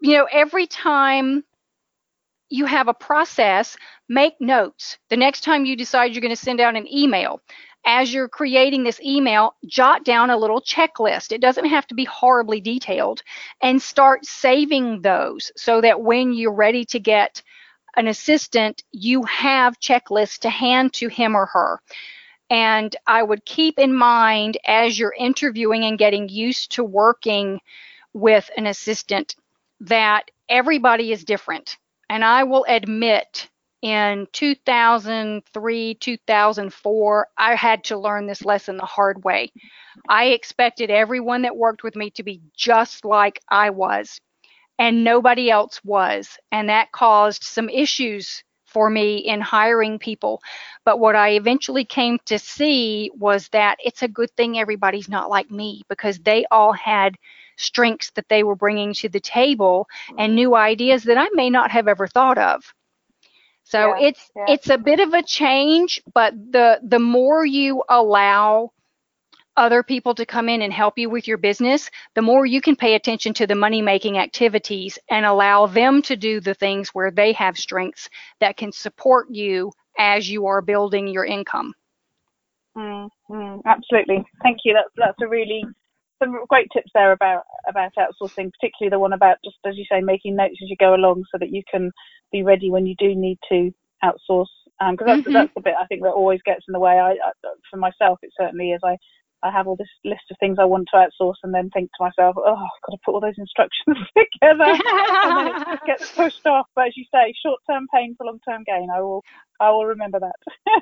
you 0.00 0.16
know, 0.16 0.26
every 0.30 0.66
time 0.66 1.44
you 2.48 2.66
have 2.66 2.88
a 2.88 2.94
process, 2.94 3.76
make 4.08 4.34
notes. 4.40 4.98
The 5.08 5.16
next 5.16 5.42
time 5.42 5.64
you 5.64 5.76
decide 5.76 6.12
you're 6.12 6.20
going 6.20 6.34
to 6.34 6.36
send 6.36 6.60
out 6.60 6.76
an 6.76 6.92
email, 6.92 7.40
as 7.84 8.12
you're 8.12 8.28
creating 8.28 8.84
this 8.84 9.00
email, 9.00 9.54
jot 9.66 10.04
down 10.04 10.30
a 10.30 10.36
little 10.36 10.60
checklist. 10.60 11.32
It 11.32 11.40
doesn't 11.40 11.64
have 11.64 11.86
to 11.88 11.94
be 11.94 12.04
horribly 12.04 12.60
detailed 12.60 13.22
and 13.62 13.80
start 13.80 14.24
saving 14.24 15.00
those 15.02 15.50
so 15.56 15.80
that 15.80 16.00
when 16.00 16.32
you're 16.32 16.54
ready 16.54 16.84
to 16.86 17.00
get 17.00 17.42
an 17.96 18.08
assistant, 18.08 18.82
you 18.92 19.22
have 19.24 19.80
checklists 19.80 20.38
to 20.40 20.50
hand 20.50 20.92
to 20.94 21.08
him 21.08 21.34
or 21.34 21.46
her. 21.46 21.80
And 22.50 22.94
I 23.06 23.22
would 23.22 23.44
keep 23.44 23.78
in 23.78 23.94
mind 23.94 24.58
as 24.66 24.98
you're 24.98 25.14
interviewing 25.18 25.84
and 25.84 25.98
getting 25.98 26.28
used 26.28 26.72
to 26.72 26.84
working 26.84 27.60
with 28.12 28.50
an 28.56 28.66
assistant 28.66 29.36
that 29.80 30.30
everybody 30.48 31.12
is 31.12 31.24
different. 31.24 31.78
And 32.10 32.24
I 32.24 32.44
will 32.44 32.64
admit, 32.68 33.48
in 33.80 34.28
2003, 34.32 35.94
2004, 35.94 37.28
I 37.38 37.54
had 37.54 37.84
to 37.84 37.98
learn 37.98 38.26
this 38.26 38.44
lesson 38.44 38.76
the 38.76 38.84
hard 38.84 39.24
way. 39.24 39.50
I 40.08 40.26
expected 40.26 40.90
everyone 40.90 41.42
that 41.42 41.56
worked 41.56 41.82
with 41.82 41.96
me 41.96 42.10
to 42.10 42.22
be 42.22 42.42
just 42.56 43.04
like 43.04 43.40
I 43.48 43.70
was, 43.70 44.20
and 44.78 45.04
nobody 45.04 45.50
else 45.50 45.80
was. 45.84 46.38
And 46.50 46.68
that 46.68 46.92
caused 46.92 47.44
some 47.44 47.68
issues 47.68 48.42
for 48.72 48.88
me 48.88 49.18
in 49.18 49.40
hiring 49.40 49.98
people. 49.98 50.40
But 50.84 50.98
what 50.98 51.14
I 51.14 51.30
eventually 51.30 51.84
came 51.84 52.18
to 52.26 52.38
see 52.38 53.10
was 53.14 53.48
that 53.50 53.76
it's 53.84 54.02
a 54.02 54.08
good 54.08 54.30
thing 54.36 54.58
everybody's 54.58 55.08
not 55.08 55.30
like 55.30 55.50
me 55.50 55.82
because 55.88 56.18
they 56.18 56.44
all 56.50 56.72
had 56.72 57.16
strengths 57.56 58.10
that 58.12 58.28
they 58.28 58.42
were 58.42 58.56
bringing 58.56 58.94
to 58.94 59.08
the 59.08 59.20
table 59.20 59.86
and 60.18 60.30
mm-hmm. 60.30 60.34
new 60.34 60.54
ideas 60.54 61.04
that 61.04 61.18
I 61.18 61.28
may 61.34 61.50
not 61.50 61.70
have 61.70 61.86
ever 61.86 62.06
thought 62.06 62.38
of. 62.38 62.62
So 63.64 63.94
Yeah, 63.94 64.08
it's 64.08 64.30
yeah. 64.34 64.44
it's 64.48 64.70
a 64.70 64.78
bit 64.78 65.00
of 65.00 65.14
a 65.14 65.22
change, 65.22 66.02
but 66.12 66.34
the 66.34 66.80
the 66.82 66.98
more 66.98 67.44
you 67.44 67.82
allow 67.88 68.72
other 69.56 69.82
people 69.82 70.14
to 70.14 70.26
come 70.26 70.48
in 70.48 70.62
and 70.62 70.72
help 70.72 70.98
you 70.98 71.10
with 71.10 71.28
your 71.28 71.38
business, 71.38 71.90
the 72.14 72.22
more 72.22 72.46
you 72.46 72.60
can 72.60 72.76
pay 72.76 72.94
attention 72.94 73.34
to 73.34 73.46
the 73.46 73.54
money 73.54 73.82
making 73.82 74.18
activities 74.18 74.98
and 75.10 75.26
allow 75.26 75.66
them 75.66 76.02
to 76.02 76.16
do 76.16 76.40
the 76.40 76.54
things 76.54 76.90
where 76.90 77.10
they 77.10 77.32
have 77.32 77.56
strengths 77.58 78.08
that 78.40 78.56
can 78.56 78.72
support 78.72 79.28
you 79.30 79.72
as 79.98 80.28
you 80.30 80.46
are 80.46 80.62
building 80.62 81.06
your 81.08 81.24
income. 81.24 81.74
Mm, 82.76 83.08
mm, 83.30 83.60
absolutely. 83.66 84.24
Thank 84.42 84.58
you. 84.64 84.74
That's 84.74 84.90
that's 84.96 85.20
a 85.22 85.28
really 85.28 85.64
some 86.22 86.38
great 86.48 86.68
tips 86.72 86.90
there 86.94 87.12
about 87.12 87.44
about 87.68 87.92
outsourcing, 87.98 88.50
particularly 88.58 88.90
the 88.90 88.98
one 88.98 89.12
about 89.12 89.38
just 89.44 89.58
as 89.66 89.76
you 89.76 89.84
say, 89.90 90.00
making 90.00 90.36
notes 90.36 90.56
as 90.62 90.70
you 90.70 90.76
go 90.78 90.94
along, 90.94 91.24
so 91.30 91.38
that 91.38 91.50
you 91.50 91.62
can 91.70 91.90
be 92.32 92.42
ready 92.42 92.70
when 92.70 92.86
you 92.86 92.94
do 92.98 93.14
need 93.14 93.38
to 93.50 93.70
outsource. 94.02 94.46
Because 94.80 95.06
that's 95.06 95.22
Mhm. 95.26 95.32
that's 95.32 95.52
the 95.54 95.60
bit 95.62 95.74
I 95.78 95.86
think 95.86 96.02
that 96.02 96.10
always 96.12 96.40
gets 96.44 96.64
in 96.66 96.72
the 96.72 96.80
way. 96.80 96.98
I, 96.98 97.12
I 97.12 97.32
for 97.70 97.76
myself, 97.76 98.18
it 98.22 98.32
certainly 98.40 98.72
is. 98.72 98.80
I 98.84 98.96
I 99.42 99.50
have 99.50 99.66
all 99.66 99.76
this 99.76 99.88
list 100.04 100.22
of 100.30 100.36
things 100.38 100.58
I 100.60 100.64
want 100.64 100.88
to 100.92 100.96
outsource, 100.96 101.36
and 101.42 101.52
then 101.52 101.70
think 101.70 101.90
to 101.92 102.04
myself, 102.04 102.36
oh, 102.38 102.54
I've 102.54 102.82
got 102.86 102.92
to 102.92 102.98
put 103.04 103.14
all 103.14 103.20
those 103.20 103.38
instructions 103.38 103.96
together, 104.16 104.64
and 104.64 105.36
then 105.36 105.46
it 105.48 105.66
just 105.66 105.82
gets 105.86 106.10
pushed 106.12 106.46
off. 106.46 106.66
But 106.74 106.88
as 106.88 106.96
you 106.96 107.04
say, 107.12 107.34
short-term 107.44 107.86
pain 107.92 108.14
for 108.16 108.26
long-term 108.26 108.64
gain. 108.64 108.88
I 108.94 109.00
will 109.00 109.22
I 109.60 109.70
will 109.70 109.86
remember 109.86 110.18
that. 110.18 110.34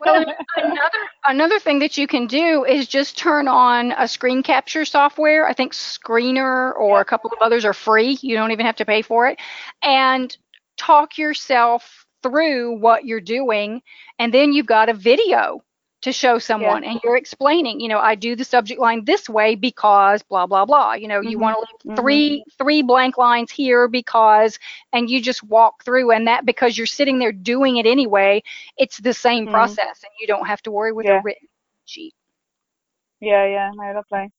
well, 0.05 0.25
another 0.57 0.91
another 1.27 1.59
thing 1.59 1.79
that 1.81 1.97
you 1.97 2.07
can 2.07 2.27
do 2.27 2.65
is 2.65 2.89
just 2.89 3.19
turn 3.19 3.49
on 3.49 3.93
a 3.93 4.09
screen 4.09 4.43
capture 4.43 4.85
software. 4.85 5.47
I 5.47 5.53
think 5.53 5.73
Screener 5.73 6.75
or 6.77 7.01
a 7.01 7.05
couple 7.05 7.31
of 7.31 7.39
others 7.41 7.65
are 7.65 7.75
free. 7.75 8.19
You 8.23 8.37
don't 8.37 8.53
even 8.53 8.67
have 8.67 8.77
to 8.77 8.85
pay 8.85 9.03
for 9.03 9.27
it. 9.27 9.39
And 9.83 10.37
talk 10.77 11.19
yourself 11.19 12.07
through 12.23 12.79
what 12.79 13.05
you're 13.05 13.21
doing 13.21 13.81
and 14.19 14.33
then 14.33 14.53
you've 14.53 14.67
got 14.67 14.89
a 14.89 14.95
video 14.95 15.63
to 16.03 16.13
show 16.13 16.39
someone 16.39 16.85
and 16.85 17.01
you're 17.03 17.17
explaining, 17.17 17.81
you 17.81 17.89
know, 17.89 17.99
I 17.99 18.15
do 18.15 18.35
the 18.37 18.45
subject 18.45 18.81
line 18.81 19.05
this 19.05 19.29
way 19.29 19.55
because 19.55 20.23
blah 20.23 20.47
blah 20.47 20.65
blah. 20.65 20.95
You 20.95 21.09
know, 21.09 21.21
you 21.21 21.39
Mhm, 21.39 21.41
want 21.41 21.57
to 21.57 21.61
leave 21.61 21.95
mhm. 21.97 21.97
three 21.97 22.45
three 22.59 22.83
blank 22.83 23.19
lines 23.19 23.51
here 23.51 23.89
because 23.89 24.59
and 24.93 25.11
you 25.11 25.21
just 25.23 25.43
walk 25.45 25.85
through 25.85 26.11
and 26.13 26.27
that 26.29 26.47
because 26.47 26.77
you're 26.77 26.87
sitting 26.87 27.19
there 27.19 27.33
doing 27.33 27.77
it 27.79 27.87
anyway, 27.87 28.43
it's 28.77 28.99
the 28.99 29.15
same 29.15 29.47
Mhm. 29.47 29.49
process 29.49 30.03
and 30.03 30.13
you 30.21 30.27
don't 30.27 30.47
have 30.47 30.63
to 30.63 30.71
worry 30.71 30.93
with 30.93 31.09
Yeah. 31.09 31.11
a 31.11 31.19
written 31.19 31.49
sheet. 31.87 32.15
Yeah, 33.21 33.47
yeah, 33.47 33.71
no, 33.75 33.93
lovely. 33.93 34.31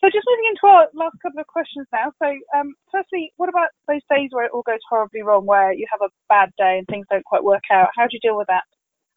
So 0.00 0.08
just 0.10 0.26
moving 0.28 0.50
into 0.50 0.66
our 0.66 0.88
last 0.94 1.16
couple 1.22 1.40
of 1.40 1.46
questions 1.46 1.86
now. 1.92 2.12
So, 2.18 2.26
um, 2.56 2.74
firstly, 2.90 3.32
what 3.36 3.48
about 3.48 3.68
those 3.88 4.02
days 4.10 4.30
where 4.32 4.44
it 4.44 4.52
all 4.52 4.62
goes 4.62 4.80
horribly 4.88 5.22
wrong, 5.22 5.46
where 5.46 5.72
you 5.72 5.86
have 5.90 6.02
a 6.02 6.12
bad 6.28 6.50
day 6.58 6.78
and 6.78 6.86
things 6.88 7.06
don't 7.10 7.24
quite 7.24 7.44
work 7.44 7.64
out? 7.70 7.88
How 7.96 8.04
do 8.04 8.10
you 8.12 8.20
deal 8.20 8.36
with 8.36 8.48
that? 8.48 8.64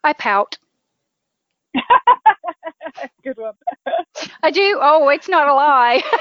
I 0.03 0.13
pout. 0.13 0.57
Good 3.23 3.37
one. 3.37 3.53
I 4.43 4.51
do. 4.51 4.79
Oh, 4.81 5.09
it's 5.09 5.29
not 5.29 5.47
a 5.47 5.53
lie. 5.53 6.03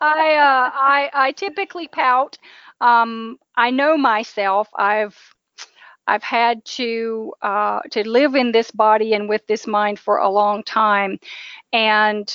I 0.00 0.34
uh, 0.34 0.70
I 0.74 1.10
I 1.12 1.32
typically 1.32 1.88
pout. 1.88 2.38
Um, 2.80 3.38
I 3.56 3.70
know 3.70 3.96
myself. 3.96 4.68
I've 4.76 5.16
I've 6.06 6.22
had 6.22 6.64
to 6.76 7.32
uh, 7.42 7.80
to 7.92 8.08
live 8.08 8.34
in 8.34 8.52
this 8.52 8.70
body 8.70 9.14
and 9.14 9.28
with 9.28 9.46
this 9.48 9.66
mind 9.66 9.98
for 9.98 10.18
a 10.18 10.28
long 10.30 10.62
time, 10.64 11.18
and 11.72 12.32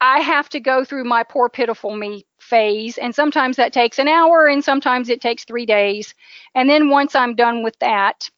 I 0.00 0.20
have 0.20 0.48
to 0.50 0.60
go 0.60 0.84
through 0.84 1.04
my 1.04 1.22
poor 1.24 1.48
pitiful 1.48 1.94
me 1.96 2.24
phase, 2.40 2.98
and 2.98 3.14
sometimes 3.14 3.56
that 3.56 3.72
takes 3.72 3.98
an 3.98 4.06
hour, 4.08 4.46
and 4.46 4.62
sometimes 4.64 5.08
it 5.10 5.20
takes 5.20 5.44
three 5.44 5.66
days, 5.66 6.14
and 6.54 6.68
then 6.70 6.88
once 6.90 7.14
I'm 7.16 7.34
done 7.36 7.62
with 7.64 7.78
that, 7.80 8.30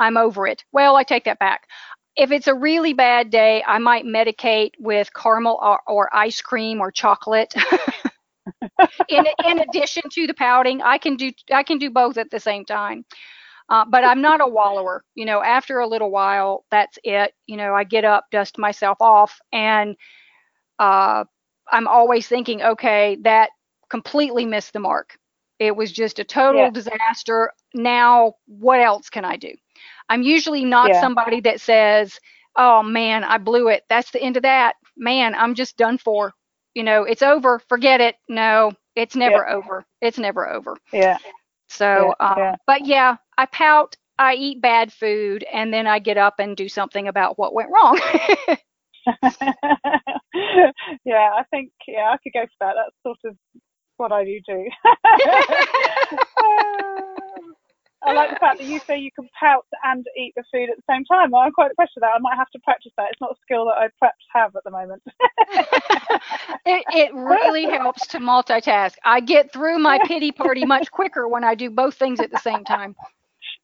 I'm 0.00 0.18
over 0.18 0.48
it. 0.48 0.64
Well, 0.72 0.96
I 0.96 1.04
take 1.04 1.24
that 1.26 1.40
back. 1.40 1.68
If 2.16 2.32
it's 2.32 2.48
a 2.48 2.54
really 2.54 2.94
bad 2.94 3.30
day, 3.30 3.64
I 3.66 3.78
might 3.78 4.04
medicate 4.04 4.72
with 4.80 5.12
caramel 5.14 5.60
or, 5.62 5.80
or 5.86 6.16
ice 6.16 6.42
cream 6.42 6.80
or 6.80 6.92
chocolate. 6.92 7.54
in 9.08 9.26
in 9.42 9.60
addition 9.60 10.02
to 10.12 10.26
the 10.26 10.34
pouting, 10.34 10.82
I 10.82 10.98
can 10.98 11.16
do 11.16 11.32
I 11.52 11.64
can 11.64 11.78
do 11.78 11.90
both 11.90 12.18
at 12.18 12.30
the 12.30 12.40
same 12.40 12.64
time. 12.66 13.04
Uh, 13.70 13.84
but 13.88 14.04
I'm 14.04 14.22
not 14.22 14.40
a 14.40 14.46
wallower. 14.46 15.04
You 15.14 15.26
know, 15.26 15.42
after 15.42 15.80
a 15.80 15.88
little 15.88 16.10
while, 16.10 16.64
that's 16.70 16.98
it. 17.04 17.34
You 17.46 17.56
know, 17.56 17.74
I 17.74 17.84
get 17.84 18.04
up, 18.04 18.26
dust 18.30 18.58
myself 18.58 18.98
off, 19.00 19.40
and 19.52 19.96
uh, 20.78 21.24
I'm 21.70 21.88
always 21.88 22.26
thinking, 22.28 22.62
okay, 22.62 23.18
that 23.22 23.50
completely 23.90 24.46
missed 24.46 24.72
the 24.74 24.80
mark. 24.80 25.16
It 25.58 25.76
was 25.76 25.92
just 25.92 26.18
a 26.18 26.24
total 26.24 26.66
Yeah. 26.66 26.70
disaster. 26.70 27.52
Now, 27.74 28.34
what 28.46 28.80
else 28.80 29.10
can 29.10 29.24
I 29.24 29.36
do? 29.36 29.52
I'm 30.10 30.22
usually 30.22 30.64
not 30.66 30.90
Yeah. 30.90 30.96
somebody 30.96 31.40
that 31.42 31.60
says, 31.60 32.20
oh 32.56 32.82
man, 32.82 33.24
I 33.24 33.38
blew 33.38 33.68
it. 33.68 33.84
That's 33.90 34.10
the 34.12 34.22
end 34.22 34.36
of 34.36 34.44
that. 34.44 34.76
Man, 34.96 35.34
I'm 35.36 35.54
just 35.54 35.78
done 35.78 35.98
for. 35.98 36.34
You 36.74 36.84
know, 36.84 37.04
it's 37.04 37.22
over. 37.22 37.60
Forget 37.68 38.00
it. 38.02 38.16
No, 38.28 38.72
it's 38.96 39.16
never 39.16 39.48
over. 39.48 39.84
It's 40.02 40.18
never 40.18 40.48
over. 40.50 40.76
Yeah. 40.92 41.18
So, 41.68 41.86
Yeah, 41.94 42.12
um, 42.20 42.34
yeah. 42.36 42.56
but 42.66 42.86
yeah, 42.86 43.16
I 43.38 43.46
pout, 43.46 43.96
I 44.18 44.34
eat 44.34 44.60
bad 44.62 44.92
food, 44.92 45.44
and 45.52 45.72
then 45.72 45.86
I 45.86 46.00
get 46.00 46.18
up 46.18 46.36
and 46.40 46.56
do 46.56 46.68
something 46.68 47.08
about 47.08 47.38
what 47.38 47.54
went 47.54 47.70
wrong. 47.70 48.00
yeah, 51.04 51.30
I 51.36 51.44
think 51.50 51.72
yeah, 51.88 52.10
I 52.12 52.18
could 52.22 52.32
go 52.34 52.46
for 52.46 52.52
that. 52.60 52.74
That's 52.76 52.96
sort 53.02 53.18
of 53.32 53.36
what 53.96 54.12
I 54.12 54.24
do 54.24 54.40
too. 54.46 54.66
I 58.02 58.12
like 58.12 58.30
the 58.30 58.36
fact 58.36 58.58
that 58.58 58.66
you 58.66 58.78
say 58.80 58.98
you 58.98 59.10
can 59.12 59.28
pout 59.38 59.66
and 59.84 60.06
eat 60.16 60.32
the 60.34 60.42
food 60.50 60.70
at 60.70 60.76
the 60.76 60.82
same 60.88 61.04
time. 61.04 61.34
I'm 61.34 61.52
quite 61.52 61.70
impressed 61.70 61.92
with 61.94 62.02
that. 62.02 62.12
I 62.14 62.18
might 62.18 62.36
have 62.36 62.50
to 62.50 62.58
practice 62.60 62.92
that. 62.96 63.08
It's 63.10 63.20
not 63.20 63.32
a 63.32 63.40
skill 63.42 63.66
that 63.66 63.76
I 63.76 63.88
perhaps 63.98 64.24
have 64.32 64.56
at 64.56 64.64
the 64.64 64.70
moment. 64.70 65.02
it, 66.64 66.84
it 66.94 67.14
really 67.14 67.64
helps 67.64 68.06
to 68.08 68.18
multitask. 68.18 68.94
I 69.04 69.20
get 69.20 69.52
through 69.52 69.78
my 69.78 69.98
pity 70.06 70.32
party 70.32 70.64
much 70.64 70.90
quicker 70.90 71.28
when 71.28 71.44
I 71.44 71.54
do 71.54 71.68
both 71.68 71.96
things 71.96 72.20
at 72.20 72.30
the 72.30 72.38
same 72.38 72.64
time. 72.64 72.96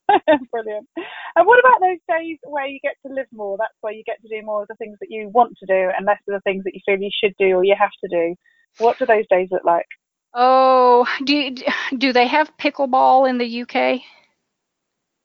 Brilliant. 0.53 0.89
And 1.35 1.47
what 1.47 1.59
about 1.59 1.81
those 1.81 1.99
days 2.09 2.39
where 2.45 2.67
you 2.67 2.79
get 2.83 2.97
to 3.07 3.13
live 3.13 3.27
more? 3.33 3.57
That's 3.59 3.75
where 3.81 3.93
you 3.93 4.05
get 4.05 4.21
to 4.23 4.29
do 4.29 4.45
more 4.45 4.63
of 4.63 4.69
the 4.69 4.77
things 4.77 4.99
that 5.01 5.11
you 5.11 5.29
want 5.29 5.57
to 5.59 5.67
do 5.67 5.91
and 5.97 6.05
less 6.07 6.21
of 6.29 6.35
the 6.35 6.41
things 6.41 6.65
that 6.65 6.75
you 6.75 6.81
feel 6.85 7.01
you 7.01 7.11
should 7.25 7.35
do 7.39 7.57
or 7.57 7.65
you 7.65 7.75
have 7.79 7.91
to 8.05 8.09
do. 8.09 8.35
What 8.79 8.99
do 8.99 9.07
those 9.07 9.27
days 9.31 9.49
look 9.51 9.65
like? 9.65 9.87
Oh, 10.35 11.07
do 11.25 11.55
do 11.97 12.13
they 12.13 12.27
have 12.27 12.55
pickleball 12.59 13.29
in 13.29 13.39
the 13.39 13.63
UK? 13.63 14.03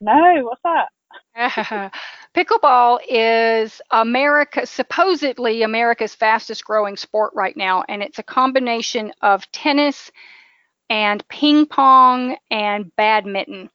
No, 0.02 0.42
what's 0.44 0.62
that? 0.64 0.90
Pickleball 2.36 3.00
is 3.08 3.82
America, 3.92 4.66
supposedly 4.66 5.64
America's 5.64 6.16
fastest 6.16 6.66
growing 6.66 6.98
sport 6.98 7.32
right 7.36 7.56
now, 7.56 7.84
and 7.88 8.04
it's 8.04 8.20
a 8.20 8.24
combination 8.24 9.14
of 9.22 9.50
tennis 9.52 10.12
and 10.90 11.28
ping 11.30 11.66
pong 11.66 12.38
and 12.50 12.92
badminton. 12.98 13.70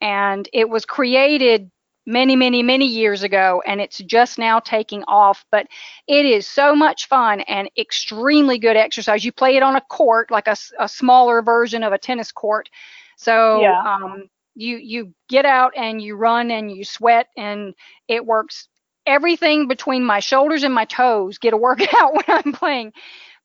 And 0.00 0.48
it 0.52 0.68
was 0.68 0.84
created 0.84 1.70
many, 2.06 2.36
many, 2.36 2.62
many 2.62 2.86
years 2.86 3.22
ago, 3.22 3.62
and 3.66 3.80
it's 3.80 3.98
just 3.98 4.38
now 4.38 4.60
taking 4.60 5.02
off. 5.04 5.44
But 5.50 5.66
it 6.08 6.26
is 6.26 6.46
so 6.46 6.74
much 6.74 7.08
fun 7.08 7.40
and 7.42 7.70
extremely 7.78 8.58
good 8.58 8.76
exercise. 8.76 9.24
You 9.24 9.32
play 9.32 9.56
it 9.56 9.62
on 9.62 9.76
a 9.76 9.80
court, 9.80 10.30
like 10.30 10.48
a 10.48 10.88
smaller 10.88 11.42
version 11.42 11.82
of 11.82 11.92
a 11.92 11.98
tennis 11.98 12.32
court. 12.32 12.68
So 13.16 13.62
Yeah. 13.62 13.82
um, 13.84 14.28
you 14.56 14.78
you 14.78 15.14
get 15.28 15.46
out 15.46 15.72
and 15.76 16.02
you 16.02 16.16
run 16.16 16.50
and 16.50 16.70
you 16.70 16.84
sweat, 16.84 17.28
and 17.36 17.74
it 18.08 18.24
works. 18.26 18.68
Everything 19.06 19.68
between 19.68 20.04
my 20.04 20.18
shoulders 20.20 20.64
and 20.64 20.74
my 20.74 20.84
toes 20.86 21.38
get 21.38 21.54
a 21.54 21.56
workout 21.56 22.14
when 22.14 22.24
I'm 22.28 22.52
playing 22.52 22.92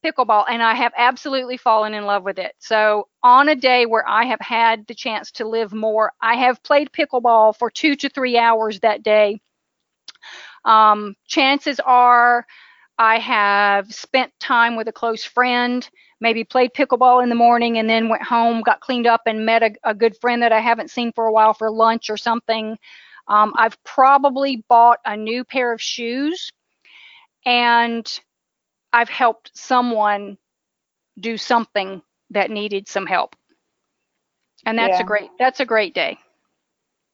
pickleball, 0.05 0.45
and 0.49 0.63
I 0.63 0.73
have 0.75 0.93
absolutely 0.97 1.57
fallen 1.57 1.93
in 1.93 2.05
love 2.05 2.23
with 2.23 2.39
it. 2.39 2.55
So 2.59 3.07
on 3.23 3.49
a 3.49 3.55
day 3.55 3.85
where 3.85 4.07
I 4.07 4.25
have 4.25 4.41
had 4.41 4.87
the 4.87 4.95
chance 4.95 5.31
to 5.33 5.47
live 5.47 5.73
more, 5.73 6.11
I 6.21 6.35
have 6.35 6.63
played 6.63 6.91
pickleball 6.91 7.57
for 7.57 7.69
two 7.69 7.95
to 7.97 8.09
three 8.09 8.37
hours 8.37 8.79
that 8.81 9.03
day. 9.03 9.41
Um, 10.65 11.15
chances 11.27 11.79
are 11.79 12.45
I 12.97 13.19
have 13.19 13.93
spent 13.93 14.31
time 14.39 14.75
with 14.75 14.87
a 14.87 14.91
close 14.93 15.23
friend, 15.23 15.87
maybe 16.21 16.43
played 16.45 16.71
pickleball 16.73 17.23
in 17.23 17.29
the 17.29 17.35
morning 17.35 17.77
and 17.79 17.89
then 17.89 18.09
went 18.09 18.23
home, 18.23 18.61
got 18.61 18.79
cleaned 18.79 19.07
up, 19.07 19.21
and 19.25 19.45
met 19.45 19.63
a, 19.63 19.71
a 19.83 19.93
good 19.95 20.15
friend 20.21 20.41
that 20.43 20.53
I 20.53 20.61
haven't 20.61 20.91
seen 20.91 21.11
for 21.13 21.25
a 21.25 21.31
while 21.33 21.53
for 21.53 21.69
lunch 21.71 22.09
or 22.09 22.17
something. 22.17 22.77
Um, 23.27 23.53
I've 23.57 23.81
probably 23.83 24.63
bought 24.69 24.99
a 25.05 25.17
new 25.17 25.43
pair 25.43 25.73
of 25.73 25.81
shoes 25.81 26.51
and 27.45 28.21
I've 28.93 29.09
helped 29.09 29.51
someone 29.55 30.37
do 31.19 31.37
something 31.37 32.01
that 32.31 32.51
needed 32.51 32.87
some 32.87 33.05
help. 33.05 33.35
And 34.65 34.77
that's 34.77 34.99
Yeah. 34.99 35.01
a 35.01 35.03
great 35.03 35.29
that's 35.39 35.59
a 35.59 35.65
great 35.65 35.93
day. 35.93 36.17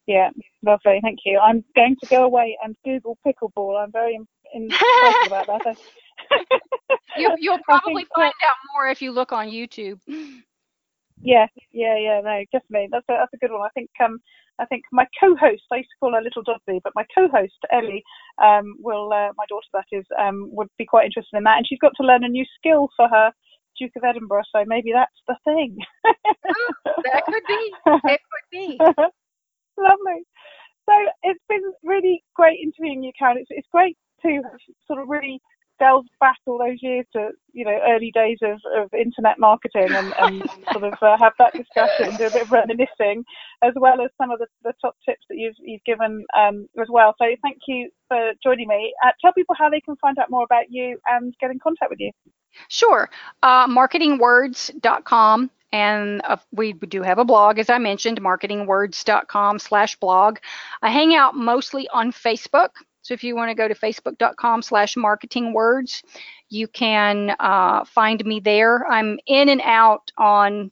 Yeah, 0.08 0.30
lovely. 0.66 1.00
Thank 1.02 1.20
you. 1.26 1.40
I'm 1.40 1.64
going 1.76 1.96
to 2.00 2.08
go 2.08 2.24
away 2.24 2.58
and 2.64 2.76
Google 2.86 3.18
pickleball. 3.26 3.82
I'm 3.82 3.92
very 3.92 4.16
im- 4.16 4.28
impressed 4.54 5.26
about 5.26 5.48
that. 5.48 5.78
You, 7.18 7.36
you'll 7.40 7.60
probably 7.64 8.06
find 8.16 8.34
out 8.46 8.56
more 8.74 8.88
if 8.88 9.02
you 9.02 9.12
look 9.12 9.32
on 9.32 9.48
YouTube. 9.48 10.00
Yeah, 11.20 11.48
yeah, 11.72 11.98
yeah. 11.98 12.22
No, 12.22 12.44
definitely. 12.52 12.90
That's 12.92 13.06
a 13.10 13.14
that's 13.18 13.34
a 13.34 13.38
good 13.38 13.52
one. 13.52 13.66
I 13.66 13.70
think 13.74 13.90
um 14.04 14.20
I 14.60 14.66
think 14.66 14.84
my 14.92 15.06
co-host, 15.20 15.64
I 15.72 15.78
used 15.78 15.90
to 15.90 15.98
call 16.00 16.14
her 16.14 16.22
Little 16.22 16.44
Dudley, 16.44 16.82
but 16.84 16.94
my 16.96 17.06
co-host 17.14 17.58
Ellie, 17.72 18.04
um, 18.42 18.76
will 18.80 19.14
uh, 19.14 19.30
my 19.38 19.46
daughter 19.50 19.68
that 19.74 19.86
is, 19.92 20.06
um, 20.20 20.50
would 20.52 20.70
be 20.78 20.86
quite 20.86 21.06
interested 21.06 21.38
in 21.38 21.44
that, 21.44 21.58
and 21.58 21.68
she's 21.68 21.80
got 21.80 21.94
to 21.98 22.06
learn 22.06 22.24
a 22.24 22.30
new 22.30 22.46
skill 22.58 22.90
for 22.96 23.08
her 23.08 23.32
Duke 23.78 23.96
of 23.96 24.04
Edinburgh. 24.04 24.44
So 24.52 24.64
maybe 24.66 24.92
that's 24.94 25.22
the 25.28 25.38
thing. 25.44 25.78
That 26.04 27.26
could 27.26 27.44
be. 27.48 27.74
It 28.14 28.22
could 28.30 28.48
be. 28.52 28.78
Lovely. 29.78 30.22
So 30.90 30.94
it's 31.24 31.44
been 31.50 31.74
really 31.84 32.24
great 32.36 32.60
interviewing 32.62 33.04
you, 33.04 33.12
Karen. 33.18 33.38
It's 33.38 33.50
it's 33.52 33.68
great 33.72 33.98
to 34.24 34.42
have 34.44 34.60
sort 34.88 35.02
of 35.02 35.08
really 35.08 35.40
delved 35.80 36.10
back 36.20 36.38
all 36.46 36.58
those 36.58 36.78
years 36.82 37.06
to 37.14 37.30
you 37.54 37.66
know 37.66 37.80
early 37.88 38.12
days 38.14 38.38
of, 38.42 38.60
of 38.76 38.94
internet 38.94 39.40
marketing 39.40 39.90
and, 39.90 40.14
and 40.20 40.44
sort 40.72 40.84
of 40.84 40.94
uh, 41.02 41.18
have 41.18 41.34
that 41.40 41.54
discussion, 41.54 42.16
do 42.18 42.28
a 42.28 42.32
bit 42.32 42.44
of 42.44 42.52
reminiscing, 42.52 43.24
as 43.64 43.74
well 43.76 44.02
as 44.02 44.10
some 44.20 44.32
of 44.32 44.40
the, 44.40 44.48
the 44.64 44.74
top 44.82 44.96
tips 45.08 45.26
that 45.30 45.38
you've 45.38 45.56
you've 45.60 45.84
given 45.86 46.26
um, 46.38 46.68
as 46.82 46.88
well. 46.90 47.16
So 47.20 47.26
thank 47.42 47.58
you 47.68 47.90
for 48.08 48.32
joining 48.44 48.68
me. 48.68 48.94
Uh, 49.06 49.12
tell 49.22 49.34
people 49.34 49.56
how 49.58 49.70
they 49.70 49.82
can 49.82 49.96
find 49.98 50.18
out 50.18 50.30
more 50.30 50.44
about 50.44 50.66
you 50.70 50.98
and 51.08 51.34
get 51.40 51.52
in 51.52 51.60
contact 51.60 51.90
with 51.90 52.00
you. 52.00 52.12
Sure. 52.70 53.10
Uh, 53.44 53.68
marketingwords.com. 53.68 55.52
And 55.74 56.22
uh, 56.24 56.38
we 56.54 56.74
do 56.74 57.02
have 57.02 57.20
a 57.20 57.26
blog, 57.26 57.60
as 57.60 57.70
I 57.70 57.78
mentioned, 57.78 58.22
marketingwords.com 58.22 59.60
slash 59.60 59.98
blog. 59.98 60.38
I 60.82 60.90
hang 60.90 61.14
out 61.14 61.36
mostly 61.36 61.90
on 61.90 62.14
Facebook. 62.14 62.70
So 63.08 63.14
if 63.14 63.24
you 63.24 63.38
want 63.38 63.50
to 63.52 63.56
go 63.56 63.70
to 63.70 63.74
facebook.com 63.74 64.62
slash 64.62 64.96
marketingwords, 64.96 66.04
you 66.50 66.68
can 66.68 67.34
uh, 67.40 67.86
find 67.86 68.24
me 68.26 68.42
there. 68.42 68.86
I'm 68.86 69.18
in 69.26 69.48
and 69.48 69.62
out 69.64 70.12
on 70.18 70.72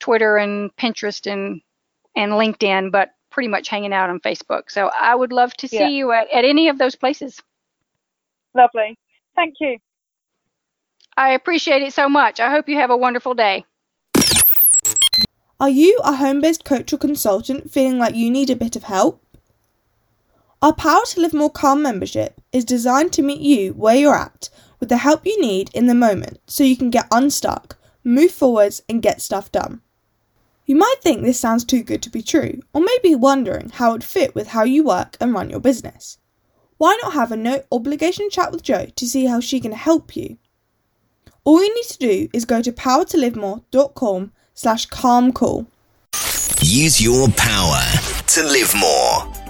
Twitter 0.00 0.38
and 0.38 0.74
Pinterest 0.76 1.30
and, 1.30 1.60
and 2.16 2.32
LinkedIn, 2.32 2.90
but 2.90 3.10
pretty 3.30 3.48
much 3.48 3.68
hanging 3.68 3.92
out 3.92 4.08
on 4.08 4.18
Facebook. 4.20 4.70
So 4.70 4.90
I 4.98 5.14
would 5.14 5.30
love 5.30 5.52
to 5.58 5.68
see 5.68 5.80
Yeah. 5.80 5.88
you 5.88 6.12
at, 6.12 6.30
at 6.30 6.46
any 6.46 6.68
of 6.68 6.78
those 6.78 6.96
places. 6.96 7.42
Lovely. 8.54 8.96
Thank 9.36 9.56
you. 9.60 9.76
I 11.18 11.32
appreciate 11.34 11.82
it 11.82 11.92
so 11.92 12.08
much. 12.08 12.40
I 12.40 12.50
hope 12.50 12.66
you 12.66 12.78
have 12.78 12.90
a 12.90 12.96
wonderful 12.96 13.34
day. 13.34 13.66
Are 15.60 15.68
you 15.68 16.00
a 16.02 16.16
home 16.16 16.40
based 16.40 16.64
coach 16.64 16.94
or 16.94 16.96
consultant 16.96 17.70
feeling 17.70 17.98
like 17.98 18.14
you 18.14 18.30
need 18.30 18.48
a 18.48 18.56
bit 18.56 18.74
of 18.74 18.84
help? 18.84 19.23
Our 20.64 20.72
Power 20.72 21.02
to 21.08 21.20
Live 21.20 21.34
More 21.34 21.50
Calm 21.50 21.82
membership 21.82 22.40
is 22.50 22.64
designed 22.64 23.12
to 23.12 23.22
meet 23.22 23.42
you 23.42 23.74
where 23.74 23.96
you're 23.96 24.16
at 24.16 24.48
with 24.80 24.88
the 24.88 24.96
help 24.96 25.26
you 25.26 25.38
need 25.38 25.68
in 25.74 25.88
the 25.88 25.94
moment 25.94 26.40
so 26.46 26.64
you 26.64 26.74
can 26.74 26.88
get 26.88 27.06
unstuck, 27.10 27.76
move 28.02 28.30
forwards, 28.30 28.80
and 28.88 29.02
get 29.02 29.20
stuff 29.20 29.52
done. 29.52 29.82
You 30.64 30.76
might 30.76 30.94
think 31.02 31.20
this 31.20 31.38
sounds 31.38 31.66
too 31.66 31.82
good 31.82 32.00
to 32.00 32.08
be 32.08 32.22
true, 32.22 32.62
or 32.72 32.80
maybe 32.80 33.14
wondering 33.14 33.72
how 33.74 33.92
it 33.92 34.02
fit 34.02 34.34
with 34.34 34.48
how 34.48 34.64
you 34.64 34.82
work 34.82 35.18
and 35.20 35.34
run 35.34 35.50
your 35.50 35.60
business. 35.60 36.16
Why 36.78 36.98
not 37.02 37.12
have 37.12 37.30
a 37.30 37.36
no 37.36 37.62
obligation 37.70 38.30
chat 38.30 38.50
with 38.50 38.62
Jo 38.62 38.86
to 38.86 39.06
see 39.06 39.26
how 39.26 39.40
she 39.40 39.60
can 39.60 39.72
help 39.72 40.16
you? 40.16 40.38
All 41.44 41.62
you 41.62 41.74
need 41.74 41.88
to 41.88 41.98
do 41.98 42.28
is 42.32 42.46
go 42.46 42.62
to 42.62 42.72
powertolivemore.com 42.72 44.32
slash 44.54 44.86
calm 44.86 45.30
call. 45.30 45.66
Use 46.62 47.02
your 47.02 47.28
power 47.36 47.82
to 48.28 48.42
live 48.44 48.74
more. 48.74 49.43